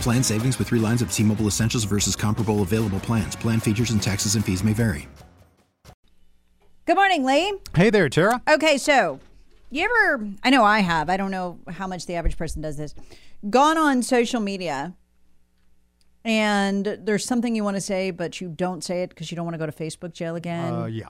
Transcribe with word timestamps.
Plan 0.00 0.22
savings 0.22 0.58
with 0.58 0.68
three 0.68 0.78
lines 0.78 1.02
of 1.02 1.12
T 1.12 1.22
Mobile 1.22 1.46
Essentials 1.46 1.84
versus 1.84 2.16
comparable 2.16 2.62
available 2.62 3.00
plans. 3.00 3.36
Plan 3.36 3.60
features 3.60 3.90
and 3.90 4.02
taxes 4.02 4.34
and 4.34 4.44
fees 4.44 4.62
may 4.62 4.72
vary. 4.72 5.08
Good 6.86 6.96
morning, 6.96 7.24
Lee. 7.24 7.52
Hey 7.74 7.90
there, 7.90 8.08
Tara. 8.08 8.40
Okay, 8.48 8.78
so 8.78 9.18
you 9.70 9.84
ever, 9.84 10.28
I 10.44 10.50
know 10.50 10.62
I 10.62 10.80
have, 10.80 11.10
I 11.10 11.16
don't 11.16 11.32
know 11.32 11.58
how 11.68 11.86
much 11.88 12.06
the 12.06 12.14
average 12.14 12.36
person 12.36 12.62
does 12.62 12.76
this, 12.76 12.94
gone 13.50 13.76
on 13.76 14.02
social 14.02 14.40
media 14.40 14.94
and 16.24 16.84
there's 17.02 17.24
something 17.24 17.54
you 17.54 17.62
want 17.62 17.76
to 17.76 17.80
say, 17.80 18.10
but 18.10 18.40
you 18.40 18.48
don't 18.48 18.82
say 18.82 19.02
it 19.02 19.10
because 19.10 19.30
you 19.30 19.36
don't 19.36 19.44
want 19.44 19.54
to 19.54 19.58
go 19.58 19.66
to 19.66 19.72
Facebook 19.72 20.12
jail 20.12 20.34
again? 20.34 20.74
Uh, 20.74 20.86
yeah. 20.86 21.08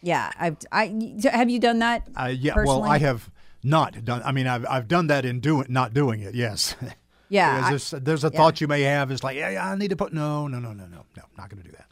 Yeah. 0.00 0.30
I've, 0.38 0.56
I, 0.70 1.18
have 1.24 1.50
you 1.50 1.58
done 1.58 1.80
that? 1.80 2.08
Uh, 2.16 2.26
yeah. 2.26 2.54
personally? 2.54 2.82
Well, 2.82 2.90
I 2.90 2.98
have 2.98 3.28
not 3.62 4.04
done. 4.04 4.22
I 4.24 4.32
mean, 4.32 4.46
I've 4.46 4.66
I've 4.68 4.88
done 4.88 5.06
that 5.08 5.24
in 5.24 5.40
doing 5.40 5.66
not 5.68 5.94
doing 5.94 6.20
it. 6.20 6.34
Yes. 6.34 6.74
Yeah. 7.28 7.62
I- 7.64 7.70
there's, 7.70 7.90
there's 7.92 8.24
a 8.24 8.30
yeah. 8.30 8.36
thought 8.36 8.60
you 8.60 8.68
may 8.68 8.82
have. 8.82 9.10
It's 9.10 9.24
like, 9.24 9.38
yeah, 9.38 9.48
yeah, 9.48 9.66
I 9.70 9.74
need 9.74 9.88
to 9.88 9.96
put 9.96 10.12
no, 10.12 10.48
no, 10.48 10.58
no, 10.58 10.74
no, 10.74 10.84
no, 10.84 11.06
no, 11.16 11.22
not 11.38 11.48
going 11.48 11.62
to 11.62 11.66
do 11.70 11.74
that. 11.74 11.86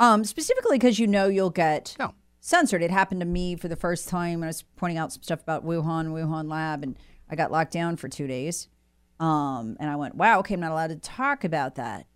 Um, 0.00 0.24
specifically 0.24 0.78
because 0.78 0.98
you 0.98 1.06
know 1.06 1.28
you'll 1.28 1.48
get 1.50 1.94
No. 1.96 2.12
censored. 2.40 2.82
It 2.82 2.90
happened 2.90 3.20
to 3.20 3.24
me 3.26 3.54
for 3.54 3.68
the 3.68 3.76
first 3.76 4.08
time 4.08 4.40
when 4.40 4.48
I 4.48 4.48
was 4.48 4.64
pointing 4.74 4.98
out 4.98 5.12
some 5.12 5.22
stuff 5.22 5.42
about 5.44 5.64
Wuhan, 5.64 6.08
Wuhan 6.08 6.50
lab, 6.50 6.82
and 6.82 6.98
I 7.30 7.36
got 7.36 7.52
locked 7.52 7.70
down 7.72 7.98
for 7.98 8.08
two 8.08 8.26
days. 8.26 8.66
Um, 9.20 9.76
and 9.78 9.88
I 9.88 9.94
went, 9.94 10.16
wow, 10.16 10.40
okay, 10.40 10.54
I'm 10.54 10.60
not 10.60 10.72
allowed 10.72 10.88
to 10.88 10.96
talk 10.96 11.44
about 11.44 11.76
that. 11.76 12.06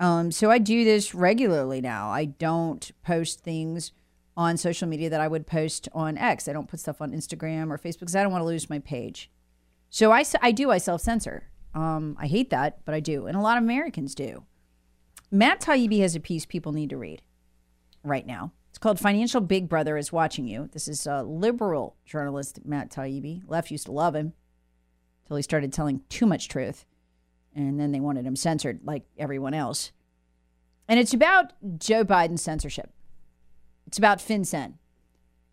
Um, 0.00 0.32
so 0.32 0.50
I 0.50 0.56
do 0.56 0.84
this 0.84 1.14
regularly 1.14 1.82
now. 1.82 2.08
I 2.08 2.24
don't 2.24 2.90
post 3.04 3.40
things 3.40 3.92
on 4.38 4.56
social 4.56 4.88
media 4.88 5.10
that 5.10 5.20
I 5.20 5.26
would 5.26 5.48
post 5.48 5.88
on 5.92 6.16
X. 6.16 6.46
I 6.46 6.52
don't 6.52 6.68
put 6.68 6.78
stuff 6.78 7.02
on 7.02 7.10
Instagram 7.10 7.70
or 7.70 7.76
Facebook 7.76 8.00
because 8.00 8.14
I 8.14 8.22
don't 8.22 8.30
want 8.30 8.42
to 8.42 8.46
lose 8.46 8.70
my 8.70 8.78
page. 8.78 9.30
So 9.90 10.12
I, 10.12 10.24
I 10.40 10.52
do, 10.52 10.70
I 10.70 10.78
self 10.78 11.00
censor. 11.00 11.48
Um, 11.74 12.16
I 12.20 12.28
hate 12.28 12.50
that, 12.50 12.84
but 12.84 12.94
I 12.94 13.00
do. 13.00 13.26
And 13.26 13.36
a 13.36 13.40
lot 13.40 13.58
of 13.58 13.64
Americans 13.64 14.14
do. 14.14 14.44
Matt 15.30 15.60
Taibbi 15.60 16.00
has 16.00 16.14
a 16.14 16.20
piece 16.20 16.46
people 16.46 16.72
need 16.72 16.90
to 16.90 16.96
read 16.96 17.20
right 18.04 18.26
now. 18.26 18.52
It's 18.70 18.78
called 18.78 19.00
Financial 19.00 19.40
Big 19.40 19.68
Brother 19.68 19.96
is 19.96 20.12
Watching 20.12 20.46
You. 20.46 20.70
This 20.72 20.86
is 20.86 21.04
a 21.04 21.24
liberal 21.24 21.96
journalist, 22.06 22.60
Matt 22.64 22.90
Taibbi. 22.92 23.42
Left 23.48 23.72
used 23.72 23.86
to 23.86 23.92
love 23.92 24.14
him 24.14 24.34
until 25.24 25.36
he 25.36 25.42
started 25.42 25.72
telling 25.72 26.02
too 26.08 26.26
much 26.26 26.48
truth. 26.48 26.86
And 27.56 27.80
then 27.80 27.90
they 27.90 27.98
wanted 27.98 28.24
him 28.24 28.36
censored 28.36 28.80
like 28.84 29.02
everyone 29.18 29.52
else. 29.52 29.90
And 30.86 31.00
it's 31.00 31.12
about 31.12 31.54
Joe 31.78 32.04
Biden's 32.04 32.42
censorship. 32.42 32.92
It's 33.88 33.96
about 33.96 34.18
FinCEN, 34.18 34.74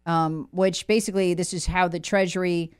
um, 0.05 0.49
which 0.51 0.87
basically 0.87 1.33
this 1.33 1.53
is 1.53 1.67
how 1.67 1.87
the 1.87 2.01
Treasury 2.01 2.73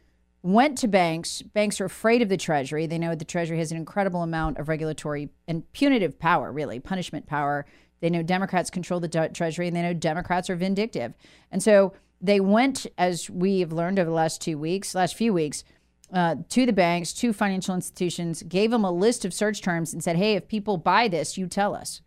went 0.44 0.78
to 0.80 0.88
banks. 0.90 1.42
Banks 1.42 1.80
are 1.80 1.86
afraid 1.86 2.22
of 2.22 2.28
the 2.28 2.36
Treasury. 2.36 2.88
They 2.88 2.98
know 2.98 3.16
the 3.16 3.24
Treasury 3.24 3.58
has 3.60 3.72
an 3.72 3.78
incredible 3.78 4.22
amount 4.22 4.58
of 4.58 4.68
regulatory 4.68 5.30
and 5.48 5.72
punitive 5.72 6.20
power, 6.20 6.52
really, 6.52 6.82
punishment 6.82 7.26
power. 7.26 7.66
They 8.02 8.10
know 8.10 8.22
Democrats 8.22 8.70
control 8.70 9.00
the 9.00 9.08
de- 9.08 9.30
Treasury 9.30 9.68
and 9.68 9.76
they 9.78 9.82
know 9.82 9.94
Democrats 9.94 10.50
are 10.50 10.58
vindictive. 10.58 11.14
And 11.54 11.64
so 11.64 11.94
they 12.20 12.42
went, 12.42 12.86
as 12.98 13.30
we 13.30 13.62
have 13.62 13.72
learned 13.72 13.98
over 13.98 14.10
the 14.10 14.16
last 14.16 14.42
two 14.42 14.58
weeks, 14.58 14.94
last 14.94 15.16
few 15.16 15.32
weeks, 15.32 15.64
uh, 16.12 16.36
to 16.50 16.66
the 16.66 16.74
banks, 16.74 17.14
to 17.14 17.32
financial 17.32 17.76
institutions, 17.76 18.44
gave 18.44 18.72
them 18.72 18.84
a 18.84 18.92
list 18.92 19.24
of 19.24 19.34
search 19.34 19.62
terms 19.62 19.94
and 19.94 20.04
said, 20.04 20.18
hey, 20.18 20.36
if 20.36 20.50
people 20.50 20.76
buy 20.76 21.08
this, 21.08 21.38
you 21.38 21.48
tell 21.48 21.74
us, 21.74 22.02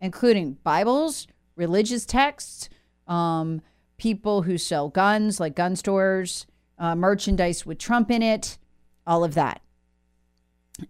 including 0.00 0.56
Bibles, 0.64 1.26
religious 1.56 2.04
texts, 2.06 2.68
um, 3.06 3.60
people 3.96 4.42
who 4.42 4.58
sell 4.58 4.88
guns, 4.88 5.40
like 5.40 5.54
gun 5.54 5.76
stores, 5.76 6.46
uh, 6.78 6.94
merchandise 6.94 7.64
with 7.64 7.78
Trump 7.78 8.10
in 8.10 8.22
it, 8.22 8.58
all 9.06 9.24
of 9.24 9.34
that. 9.34 9.60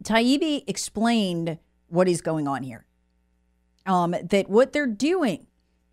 Taibbi 0.03 0.65
explained 0.67 1.59
what 1.89 2.09
is 2.09 2.21
going 2.21 2.49
on 2.49 2.63
here. 2.63 2.87
Um, 3.87 4.15
that 4.31 4.49
what 4.49 4.73
they're 4.73 4.87
doing 4.87 5.47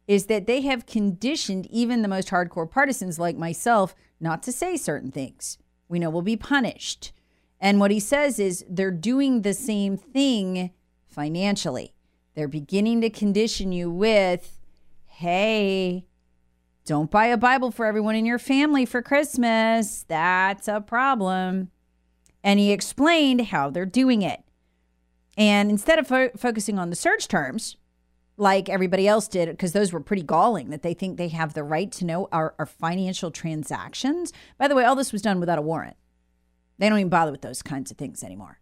is 0.08 0.28
that 0.28 0.48
they 0.48 0.62
have 0.62 0.86
conditioned 0.86 1.68
even 1.70 2.02
the 2.02 2.08
most 2.08 2.30
hardcore 2.30 2.70
partisans 2.70 3.20
like 3.20 3.38
myself 3.38 3.96
not 4.20 4.44
to 4.44 4.52
say 4.52 4.78
certain 4.78 5.12
things. 5.12 5.58
We 5.90 6.00
know 6.00 6.10
we'll 6.10 6.22
be 6.22 6.38
punished. 6.38 7.12
And 7.60 7.80
what 7.80 7.92
he 7.92 8.00
says 8.00 8.40
is 8.40 8.66
they're 8.70 8.92
doing 8.92 9.42
the 9.42 9.54
same 9.54 9.98
thing 9.98 10.72
financially. 11.06 11.94
They're 12.34 12.48
beginning 12.48 13.02
to 13.02 13.10
condition 13.10 13.72
you 13.72 13.92
with, 13.92 14.61
hey, 15.22 16.04
don't 16.84 17.12
buy 17.12 17.28
a 17.28 17.38
Bible 17.38 17.70
for 17.70 17.86
everyone 17.86 18.16
in 18.16 18.26
your 18.26 18.40
family 18.40 18.86
for 18.86 19.04
Christmas. 19.04 20.04
That's 20.08 20.68
a 20.68 20.82
problem. 20.82 21.70
And 22.44 22.60
he 22.60 22.72
explained 22.72 23.42
how 23.42 23.70
they're 23.70 23.86
doing 23.86 24.24
it. 24.24 24.42
And 25.38 25.70
instead 25.70 26.00
of 26.00 26.08
fo- 26.08 26.32
focusing 26.36 26.80
on 26.80 26.90
the 26.90 26.96
search 26.96 27.28
terms, 27.28 27.78
like 28.36 28.68
everybody 28.68 29.08
else 29.08 29.28
did, 29.28 29.48
because 29.50 29.74
those 29.74 29.94
were 29.94 30.00
pretty 30.00 30.24
galling 30.24 30.72
that 30.72 30.82
they 30.82 30.96
think 30.96 31.18
they 31.18 31.28
have 31.28 31.54
the 31.54 31.64
right 31.64 31.92
to 31.92 32.06
know 32.06 32.28
our, 32.32 32.56
our 32.58 32.66
financial 32.66 33.30
transactions. 33.30 34.34
By 34.58 34.68
the 34.68 34.74
way, 34.74 34.86
all 34.86 34.96
this 34.96 35.14
was 35.14 35.22
done 35.22 35.40
without 35.40 35.60
a 35.60 35.62
warrant. 35.62 35.98
They 36.80 36.90
don't 36.90 36.98
even 36.98 37.10
bother 37.10 37.32
with 37.32 37.44
those 37.44 37.62
kinds 37.62 37.92
of 37.92 37.98
things 37.98 38.24
anymore. 38.24 38.60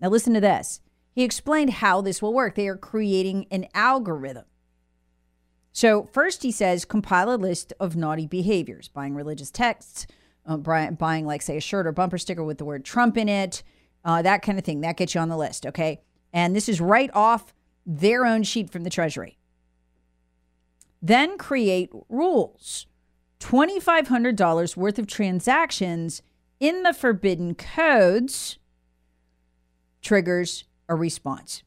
Now, 0.00 0.10
listen 0.10 0.32
to 0.34 0.40
this. 0.40 0.80
He 1.12 1.24
explained 1.24 1.70
how 1.70 2.00
this 2.00 2.22
will 2.22 2.32
work. 2.32 2.54
They 2.54 2.68
are 2.68 2.76
creating 2.76 3.46
an 3.50 3.66
algorithm. 3.74 4.44
So, 5.72 6.04
first, 6.12 6.42
he 6.42 6.52
says 6.52 6.84
compile 6.84 7.34
a 7.34 7.36
list 7.36 7.72
of 7.80 7.96
naughty 7.96 8.26
behaviors 8.26 8.88
buying 8.88 9.14
religious 9.14 9.50
texts, 9.50 10.06
uh, 10.46 10.56
buying, 10.56 11.26
like, 11.26 11.42
say, 11.42 11.56
a 11.56 11.60
shirt 11.60 11.86
or 11.86 11.92
bumper 11.92 12.18
sticker 12.18 12.44
with 12.44 12.58
the 12.58 12.64
word 12.64 12.84
Trump 12.84 13.16
in 13.16 13.28
it, 13.28 13.62
uh, 14.04 14.20
that 14.22 14.42
kind 14.42 14.58
of 14.58 14.64
thing. 14.64 14.82
That 14.82 14.96
gets 14.96 15.14
you 15.14 15.20
on 15.20 15.28
the 15.28 15.36
list, 15.36 15.66
okay? 15.66 16.02
And 16.32 16.54
this 16.54 16.68
is 16.68 16.80
right 16.80 17.10
off 17.14 17.54
their 17.86 18.26
own 18.26 18.42
sheet 18.42 18.70
from 18.70 18.84
the 18.84 18.90
Treasury. 18.90 19.38
Then 21.00 21.38
create 21.38 21.90
rules 22.08 22.86
$2,500 23.40 24.76
worth 24.76 24.98
of 24.98 25.06
transactions 25.06 26.22
in 26.60 26.84
the 26.84 26.92
forbidden 26.92 27.54
codes 27.54 28.58
triggers 30.00 30.64
a 30.88 30.94
response. 30.94 31.62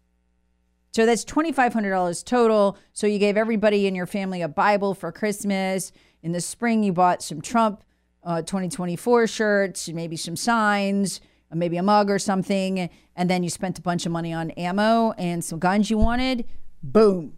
So 0.95 1.05
that's 1.05 1.25
$2,500 1.25 2.23
total. 2.23 2.77
So 2.93 3.05
you 3.05 3.19
gave 3.19 3.35
everybody 3.35 3.85
in 3.85 3.95
your 3.95 4.05
family 4.05 4.41
a 4.41 4.47
Bible 4.47 4.93
for 4.93 5.11
Christmas. 5.11 5.91
In 6.23 6.31
the 6.31 6.39
spring, 6.39 6.85
you 6.85 6.93
bought 6.93 7.21
some 7.21 7.41
Trump 7.41 7.83
uh, 8.23 8.43
2024 8.43 9.27
shirts, 9.27 9.89
maybe 9.89 10.15
some 10.15 10.37
signs, 10.37 11.19
uh, 11.51 11.55
maybe 11.55 11.75
a 11.75 11.83
mug 11.83 12.09
or 12.09 12.17
something. 12.17 12.89
And 13.13 13.29
then 13.29 13.43
you 13.43 13.49
spent 13.49 13.77
a 13.77 13.81
bunch 13.81 14.05
of 14.05 14.13
money 14.13 14.31
on 14.31 14.51
ammo 14.51 15.11
and 15.17 15.43
some 15.43 15.59
guns 15.59 15.89
you 15.89 15.97
wanted. 15.97 16.45
Boom. 16.81 17.33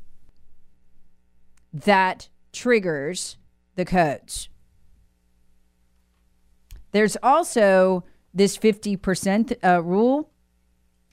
That 1.73 2.29
triggers 2.53 3.37
the 3.73 3.85
codes. 3.85 4.49
There's 6.91 7.17
also 7.23 8.03
this 8.35 8.55
50% 8.55 9.55
uh, 9.63 9.81
rule. 9.81 10.29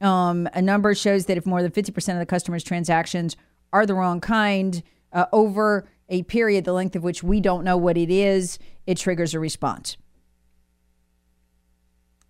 Um, 0.05 0.47
a 0.53 0.61
number 0.61 0.95
shows 0.95 1.25
that 1.27 1.39
if 1.39 1.47
more 1.47 1.62
than 1.62 1.71
50% 1.71 2.12
of 2.12 2.19
the 2.19 2.27
customer's 2.27 2.62
transactions 2.62 3.37
are 3.73 3.87
the 3.87 3.95
wrong 3.95 4.21
kind 4.21 4.83
uh, 5.15 5.25
over 5.33 5.89
a 6.11 6.23
period, 6.25 6.67
the 6.67 6.75
length 6.75 6.95
of 6.95 7.03
which 7.03 7.23
we 7.23 7.41
don't 7.41 7.65
know 7.65 7.79
what 7.79 7.97
it 7.97 8.11
is, 8.11 8.59
it 8.87 8.99
triggers 8.99 9.33
a 9.33 9.41
response. 9.41 9.97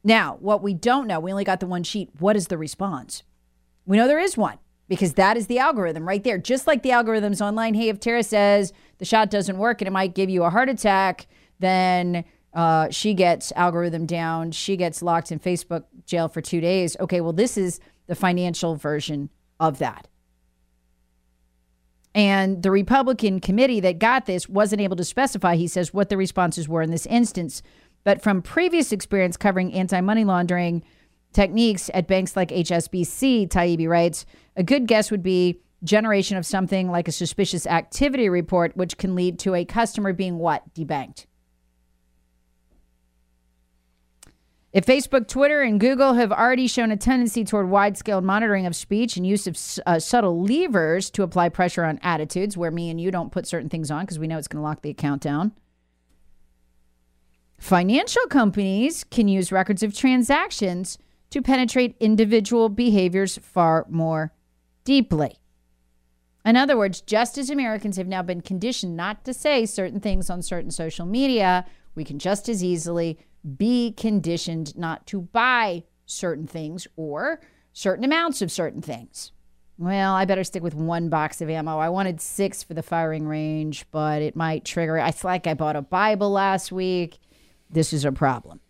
Now, 0.05 0.37
what 0.41 0.63
we 0.63 0.73
don't 0.73 1.09
know, 1.09 1.19
we 1.19 1.33
only 1.33 1.43
got 1.43 1.59
the 1.59 1.67
one 1.67 1.83
sheet. 1.83 2.11
What 2.21 2.37
is 2.37 2.47
the 2.47 2.57
response? 2.59 3.25
We 3.87 3.97
know 3.97 4.07
there 4.07 4.21
is 4.21 4.37
one 4.37 4.59
because 4.87 5.15
that 5.15 5.37
is 5.37 5.49
the 5.49 5.59
algorithm 5.59 6.07
right 6.07 6.23
there. 6.23 6.39
Just 6.39 6.69
like 6.69 6.85
the 6.85 6.91
algorithms 6.91 7.45
online. 7.45 7.75
Hey, 7.75 7.89
if 7.89 7.99
Tara 7.99 8.23
says 8.23 8.73
the 8.99 9.05
shot 9.05 9.31
doesn't 9.31 9.59
work 9.59 9.81
and 9.81 9.89
it 9.89 9.93
might 9.93 10.15
give 10.15 10.31
you 10.31 10.45
a 10.45 10.51
heart 10.51 10.69
attack, 10.69 11.27
then 11.59 12.25
uh, 12.55 12.89
she 12.91 13.15
gets 13.15 13.53
algorithm 13.57 14.07
down. 14.07 14.53
She 14.53 14.77
gets 14.77 15.03
locked 15.03 15.33
in 15.33 15.41
Facebook 15.41 15.85
jail 16.07 16.29
for 16.29 16.41
two 16.41 16.61
days. 16.61 16.97
Okay, 17.01 17.21
well, 17.21 17.33
this 17.33 17.57
is 17.57 17.81
the 18.07 18.15
financial 18.15 18.77
version 18.77 19.31
of 19.59 19.79
that. 19.79 20.09
And 22.15 22.63
the 22.63 22.71
Republican 22.71 23.41
committee 23.41 23.81
that 23.81 23.99
got 23.99 24.27
this 24.27 24.49
wasn't 24.49 24.81
able 24.81 24.97
to 24.97 25.05
specify, 25.05 25.57
he 25.57 25.67
says, 25.67 25.93
what 25.93 26.11
the 26.11 26.17
responses 26.17 26.69
were 26.69 26.83
in 26.83 26.93
this 26.93 27.07
instance. 27.07 27.61
But 28.05 28.23
from 28.23 28.41
previous 28.41 28.93
experience 28.93 29.37
covering 29.37 29.73
anti 29.73 30.01
money 30.01 30.25
laundering 30.25 30.85
techniques 31.33 31.91
at 31.93 32.07
banks 32.07 32.37
like 32.37 32.51
HSBC, 32.51 33.49
Taibbi 33.49 33.89
writes, 33.89 34.25
a 34.55 34.63
good 34.63 34.87
guess 34.87 35.11
would 35.11 35.25
be 35.25 35.61
generation 35.83 36.37
of 36.37 36.47
something 36.47 36.89
like 36.91 37.09
a 37.09 37.13
suspicious 37.13 37.67
activity 37.67 38.29
report, 38.29 38.77
which 38.77 38.97
can 38.97 39.17
lead 39.17 39.41
to 39.41 39.55
a 39.55 39.65
customer 39.65 40.13
being 40.13 40.39
what? 40.39 40.73
Debanked. 40.73 41.27
If 44.75 44.87
Facebook, 44.87 45.29
Twitter, 45.29 45.63
and 45.63 45.79
Google 45.79 46.15
have 46.15 46.33
already 46.33 46.67
shown 46.67 46.91
a 46.91 46.97
tendency 46.97 47.45
toward 47.45 47.71
wide 47.71 47.97
scale 47.97 48.21
monitoring 48.21 48.67
of 48.67 48.75
speech 48.75 49.17
and 49.17 49.25
use 49.25 49.47
of 49.47 49.57
uh, 49.87 50.01
subtle 50.01 50.43
levers 50.43 51.11
to 51.11 51.23
apply 51.23 51.51
pressure 51.51 51.85
on 51.85 52.01
attitudes, 52.03 52.57
where 52.57 52.73
me 52.73 52.91
and 52.91 53.01
you 53.01 53.13
don't 53.13 53.31
put 53.31 53.47
certain 53.47 53.69
things 53.69 53.89
on 53.93 54.01
because 54.01 54.19
we 54.19 54.27
know 54.27 54.37
it's 54.37 54.49
going 54.49 54.61
to 54.61 54.65
lock 54.65 54.83
the 54.83 54.91
account 54.91 55.23
down, 55.23 55.53
financial 57.57 58.27
companies 58.27 59.05
can 59.05 59.29
use 59.29 59.53
records 59.53 59.85
of 59.85 59.97
transactions 59.97 60.99
to 61.31 61.41
penetrate 61.41 61.95
individual 62.01 62.69
behaviors 62.69 63.39
far 63.39 63.87
more 63.89 64.33
deeply. 64.83 65.39
In 66.45 66.57
other 66.57 66.77
words, 66.77 67.01
just 67.01 67.39
as 67.39 67.49
Americans 67.49 67.97
have 67.97 68.09
now 68.09 68.23
been 68.23 68.41
conditioned 68.41 68.97
not 68.97 69.25
to 69.25 69.33
say 69.33 69.67
certain 69.67 70.01
things 70.01 70.29
on 70.29 70.43
certain 70.43 70.73
social 70.73 71.07
media, 71.07 71.65
we 71.95 72.03
can 72.03 72.19
just 72.19 72.49
as 72.49 72.65
easily 72.65 73.21
be 73.57 73.93
conditioned 73.93 74.77
not 74.77 75.07
to 75.09 75.21
buy 75.21 75.85
certain 76.07 76.47
things 76.47 76.87
or 76.97 77.41
certain 77.73 78.05
amounts 78.05 78.43
of 78.43 78.51
certain 78.51 78.81
things. 78.81 79.33
Well, 79.77 80.15
I 80.15 80.25
better 80.25 80.45
stick 80.45 80.63
with 80.63 80.75
one 80.75 81.09
box 81.09 81.41
of 81.41 81.51
ammo. 81.51 81.79
I 81.79 81.89
wanted 81.89 82.21
six 82.21 82.63
for 82.63 82.75
the 82.75 82.83
firing 82.83 83.27
range, 83.27 83.87
but 83.91 84.23
it 84.23 84.37
might 84.37 84.65
trigger. 84.65 84.97
It's 84.99 85.25
like 85.25 85.47
I 85.47 85.55
bought 85.55 85.75
a 85.75 85.83
Bible 85.83 86.31
last 86.31 86.71
week. 86.71 87.19
This 87.69 87.93
is 87.93 88.05
a 88.05 88.13
problem. 88.13 88.61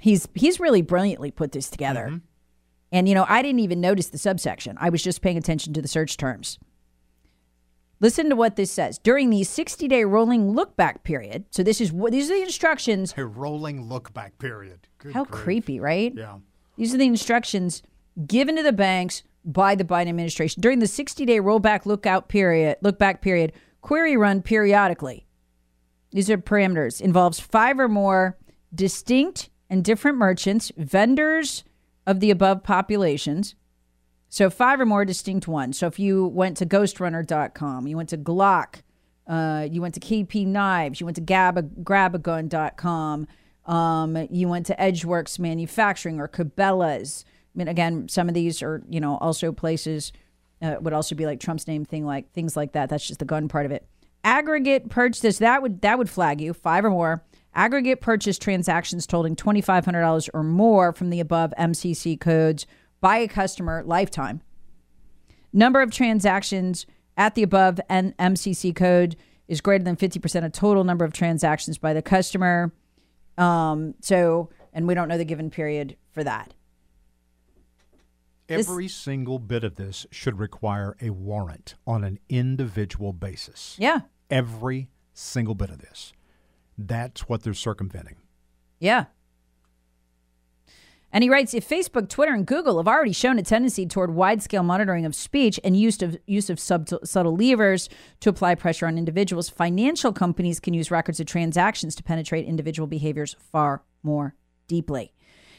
He's 0.00 0.26
he's 0.34 0.58
really 0.58 0.82
brilliantly 0.82 1.30
put 1.30 1.52
this 1.52 1.70
together. 1.70 2.06
Mm-hmm. 2.08 2.16
And 2.90 3.08
you 3.08 3.14
know, 3.14 3.24
I 3.28 3.40
didn't 3.40 3.60
even 3.60 3.80
notice 3.80 4.08
the 4.08 4.18
subsection. 4.18 4.76
I 4.80 4.90
was 4.90 5.02
just 5.02 5.22
paying 5.22 5.38
attention 5.38 5.72
to 5.74 5.82
the 5.82 5.86
search 5.86 6.16
terms. 6.16 6.58
Listen 8.02 8.28
to 8.30 8.36
what 8.36 8.56
this 8.56 8.72
says. 8.72 8.98
During 8.98 9.30
the 9.30 9.44
60 9.44 9.86
day 9.86 10.02
rolling 10.04 10.50
look 10.50 10.76
back 10.76 11.04
period, 11.04 11.44
so 11.50 11.62
this 11.62 11.80
is 11.80 11.92
what 11.92 12.10
these 12.10 12.30
are 12.30 12.34
the 12.34 12.42
instructions. 12.42 13.14
A 13.16 13.24
rolling 13.24 13.88
look 13.88 14.12
back 14.12 14.38
period. 14.38 14.88
Good 14.98 15.14
How 15.14 15.24
grief. 15.24 15.42
creepy, 15.42 15.80
right? 15.80 16.12
Yeah. 16.14 16.38
These 16.76 16.92
are 16.92 16.98
the 16.98 17.06
instructions 17.06 17.82
given 18.26 18.56
to 18.56 18.62
the 18.64 18.72
banks 18.72 19.22
by 19.44 19.76
the 19.76 19.84
Biden 19.84 20.08
administration. 20.08 20.60
During 20.60 20.80
the 20.80 20.88
60 20.88 21.24
day 21.24 21.38
rollback 21.38 21.86
lookout 21.86 22.28
period, 22.28 22.78
look 22.82 22.98
back 22.98 23.22
period, 23.22 23.52
query 23.80 24.16
run 24.16 24.42
periodically. 24.42 25.26
These 26.10 26.28
are 26.28 26.38
parameters. 26.38 27.00
Involves 27.00 27.38
five 27.38 27.78
or 27.78 27.88
more 27.88 28.36
distinct 28.74 29.48
and 29.70 29.84
different 29.84 30.18
merchants, 30.18 30.72
vendors 30.76 31.62
of 32.04 32.18
the 32.18 32.32
above 32.32 32.64
populations, 32.64 33.54
so 34.32 34.48
five 34.48 34.80
or 34.80 34.86
more 34.86 35.04
distinct 35.04 35.46
ones. 35.46 35.78
So 35.78 35.86
if 35.86 35.98
you 35.98 36.26
went 36.26 36.56
to 36.56 36.64
ghostrunner.com, 36.64 37.86
you 37.86 37.98
went 37.98 38.08
to 38.08 38.16
Glock, 38.16 38.76
uh, 39.26 39.68
you 39.70 39.82
went 39.82 39.92
to 39.92 40.00
KP 40.00 40.46
Knives, 40.46 41.00
you 41.00 41.04
went 41.04 41.16
to 41.16 41.20
Gab- 41.20 41.84
grabagun.com, 41.84 43.26
um, 43.66 44.28
you 44.30 44.48
went 44.48 44.64
to 44.66 44.76
Edgeworks 44.76 45.38
Manufacturing 45.38 46.18
or 46.18 46.28
Cabela's. 46.28 47.26
I 47.54 47.58
mean, 47.58 47.68
again, 47.68 48.08
some 48.08 48.26
of 48.26 48.34
these 48.34 48.62
are, 48.62 48.82
you 48.88 49.00
know, 49.00 49.18
also 49.18 49.52
places 49.52 50.12
uh, 50.62 50.76
would 50.80 50.94
also 50.94 51.14
be 51.14 51.26
like 51.26 51.38
Trump's 51.38 51.68
name 51.68 51.84
thing, 51.84 52.06
like 52.06 52.32
things 52.32 52.56
like 52.56 52.72
that. 52.72 52.88
That's 52.88 53.06
just 53.06 53.18
the 53.18 53.26
gun 53.26 53.48
part 53.48 53.66
of 53.66 53.72
it. 53.72 53.86
Aggregate 54.24 54.88
purchase 54.88 55.38
that 55.38 55.60
would 55.60 55.82
that 55.82 55.98
would 55.98 56.08
flag 56.08 56.40
you 56.40 56.54
five 56.54 56.86
or 56.86 56.90
more. 56.90 57.22
Aggregate 57.54 58.00
purchase 58.00 58.38
transactions 58.38 59.06
totaling 59.06 59.36
twenty 59.36 59.60
five 59.60 59.84
hundred 59.84 60.00
dollars 60.00 60.30
or 60.32 60.42
more 60.42 60.94
from 60.94 61.10
the 61.10 61.20
above 61.20 61.52
MCC 61.58 62.18
codes 62.18 62.66
by 63.02 63.18
a 63.18 63.28
customer 63.28 63.82
lifetime. 63.84 64.40
Number 65.52 65.82
of 65.82 65.90
transactions 65.90 66.86
at 67.18 67.34
the 67.34 67.42
above 67.42 67.78
MCC 67.90 68.74
code 68.74 69.16
is 69.48 69.60
greater 69.60 69.84
than 69.84 69.96
50% 69.96 70.46
of 70.46 70.52
total 70.52 70.84
number 70.84 71.04
of 71.04 71.12
transactions 71.12 71.76
by 71.76 71.92
the 71.92 72.00
customer. 72.00 72.72
Um, 73.36 73.94
so, 74.00 74.48
and 74.72 74.86
we 74.88 74.94
don't 74.94 75.08
know 75.08 75.18
the 75.18 75.26
given 75.26 75.50
period 75.50 75.96
for 76.12 76.24
that. 76.24 76.54
Every 78.48 78.86
this, 78.86 78.94
single 78.94 79.38
bit 79.38 79.64
of 79.64 79.74
this 79.74 80.06
should 80.10 80.38
require 80.38 80.96
a 81.00 81.10
warrant 81.10 81.74
on 81.86 82.04
an 82.04 82.18
individual 82.28 83.12
basis. 83.12 83.76
Yeah. 83.78 84.00
Every 84.30 84.88
single 85.12 85.54
bit 85.54 85.70
of 85.70 85.78
this. 85.78 86.12
That's 86.78 87.28
what 87.28 87.42
they're 87.42 87.54
circumventing. 87.54 88.16
Yeah. 88.78 89.06
And 91.12 91.22
he 91.22 91.28
writes 91.28 91.52
if 91.52 91.68
Facebook, 91.68 92.08
Twitter, 92.08 92.32
and 92.32 92.46
Google 92.46 92.78
have 92.78 92.88
already 92.88 93.12
shown 93.12 93.38
a 93.38 93.42
tendency 93.42 93.86
toward 93.86 94.14
wide 94.14 94.42
scale 94.42 94.62
monitoring 94.62 95.04
of 95.04 95.14
speech 95.14 95.60
and 95.62 95.76
use 95.76 96.00
of, 96.00 96.16
use 96.26 96.48
of 96.48 96.58
subtle 96.58 97.36
levers 97.36 97.90
to 98.20 98.30
apply 98.30 98.54
pressure 98.54 98.86
on 98.86 98.96
individuals, 98.96 99.50
financial 99.50 100.12
companies 100.12 100.58
can 100.58 100.72
use 100.72 100.90
records 100.90 101.20
of 101.20 101.26
transactions 101.26 101.94
to 101.96 102.02
penetrate 102.02 102.46
individual 102.46 102.86
behaviors 102.86 103.36
far 103.52 103.82
more 104.02 104.34
deeply. 104.68 105.12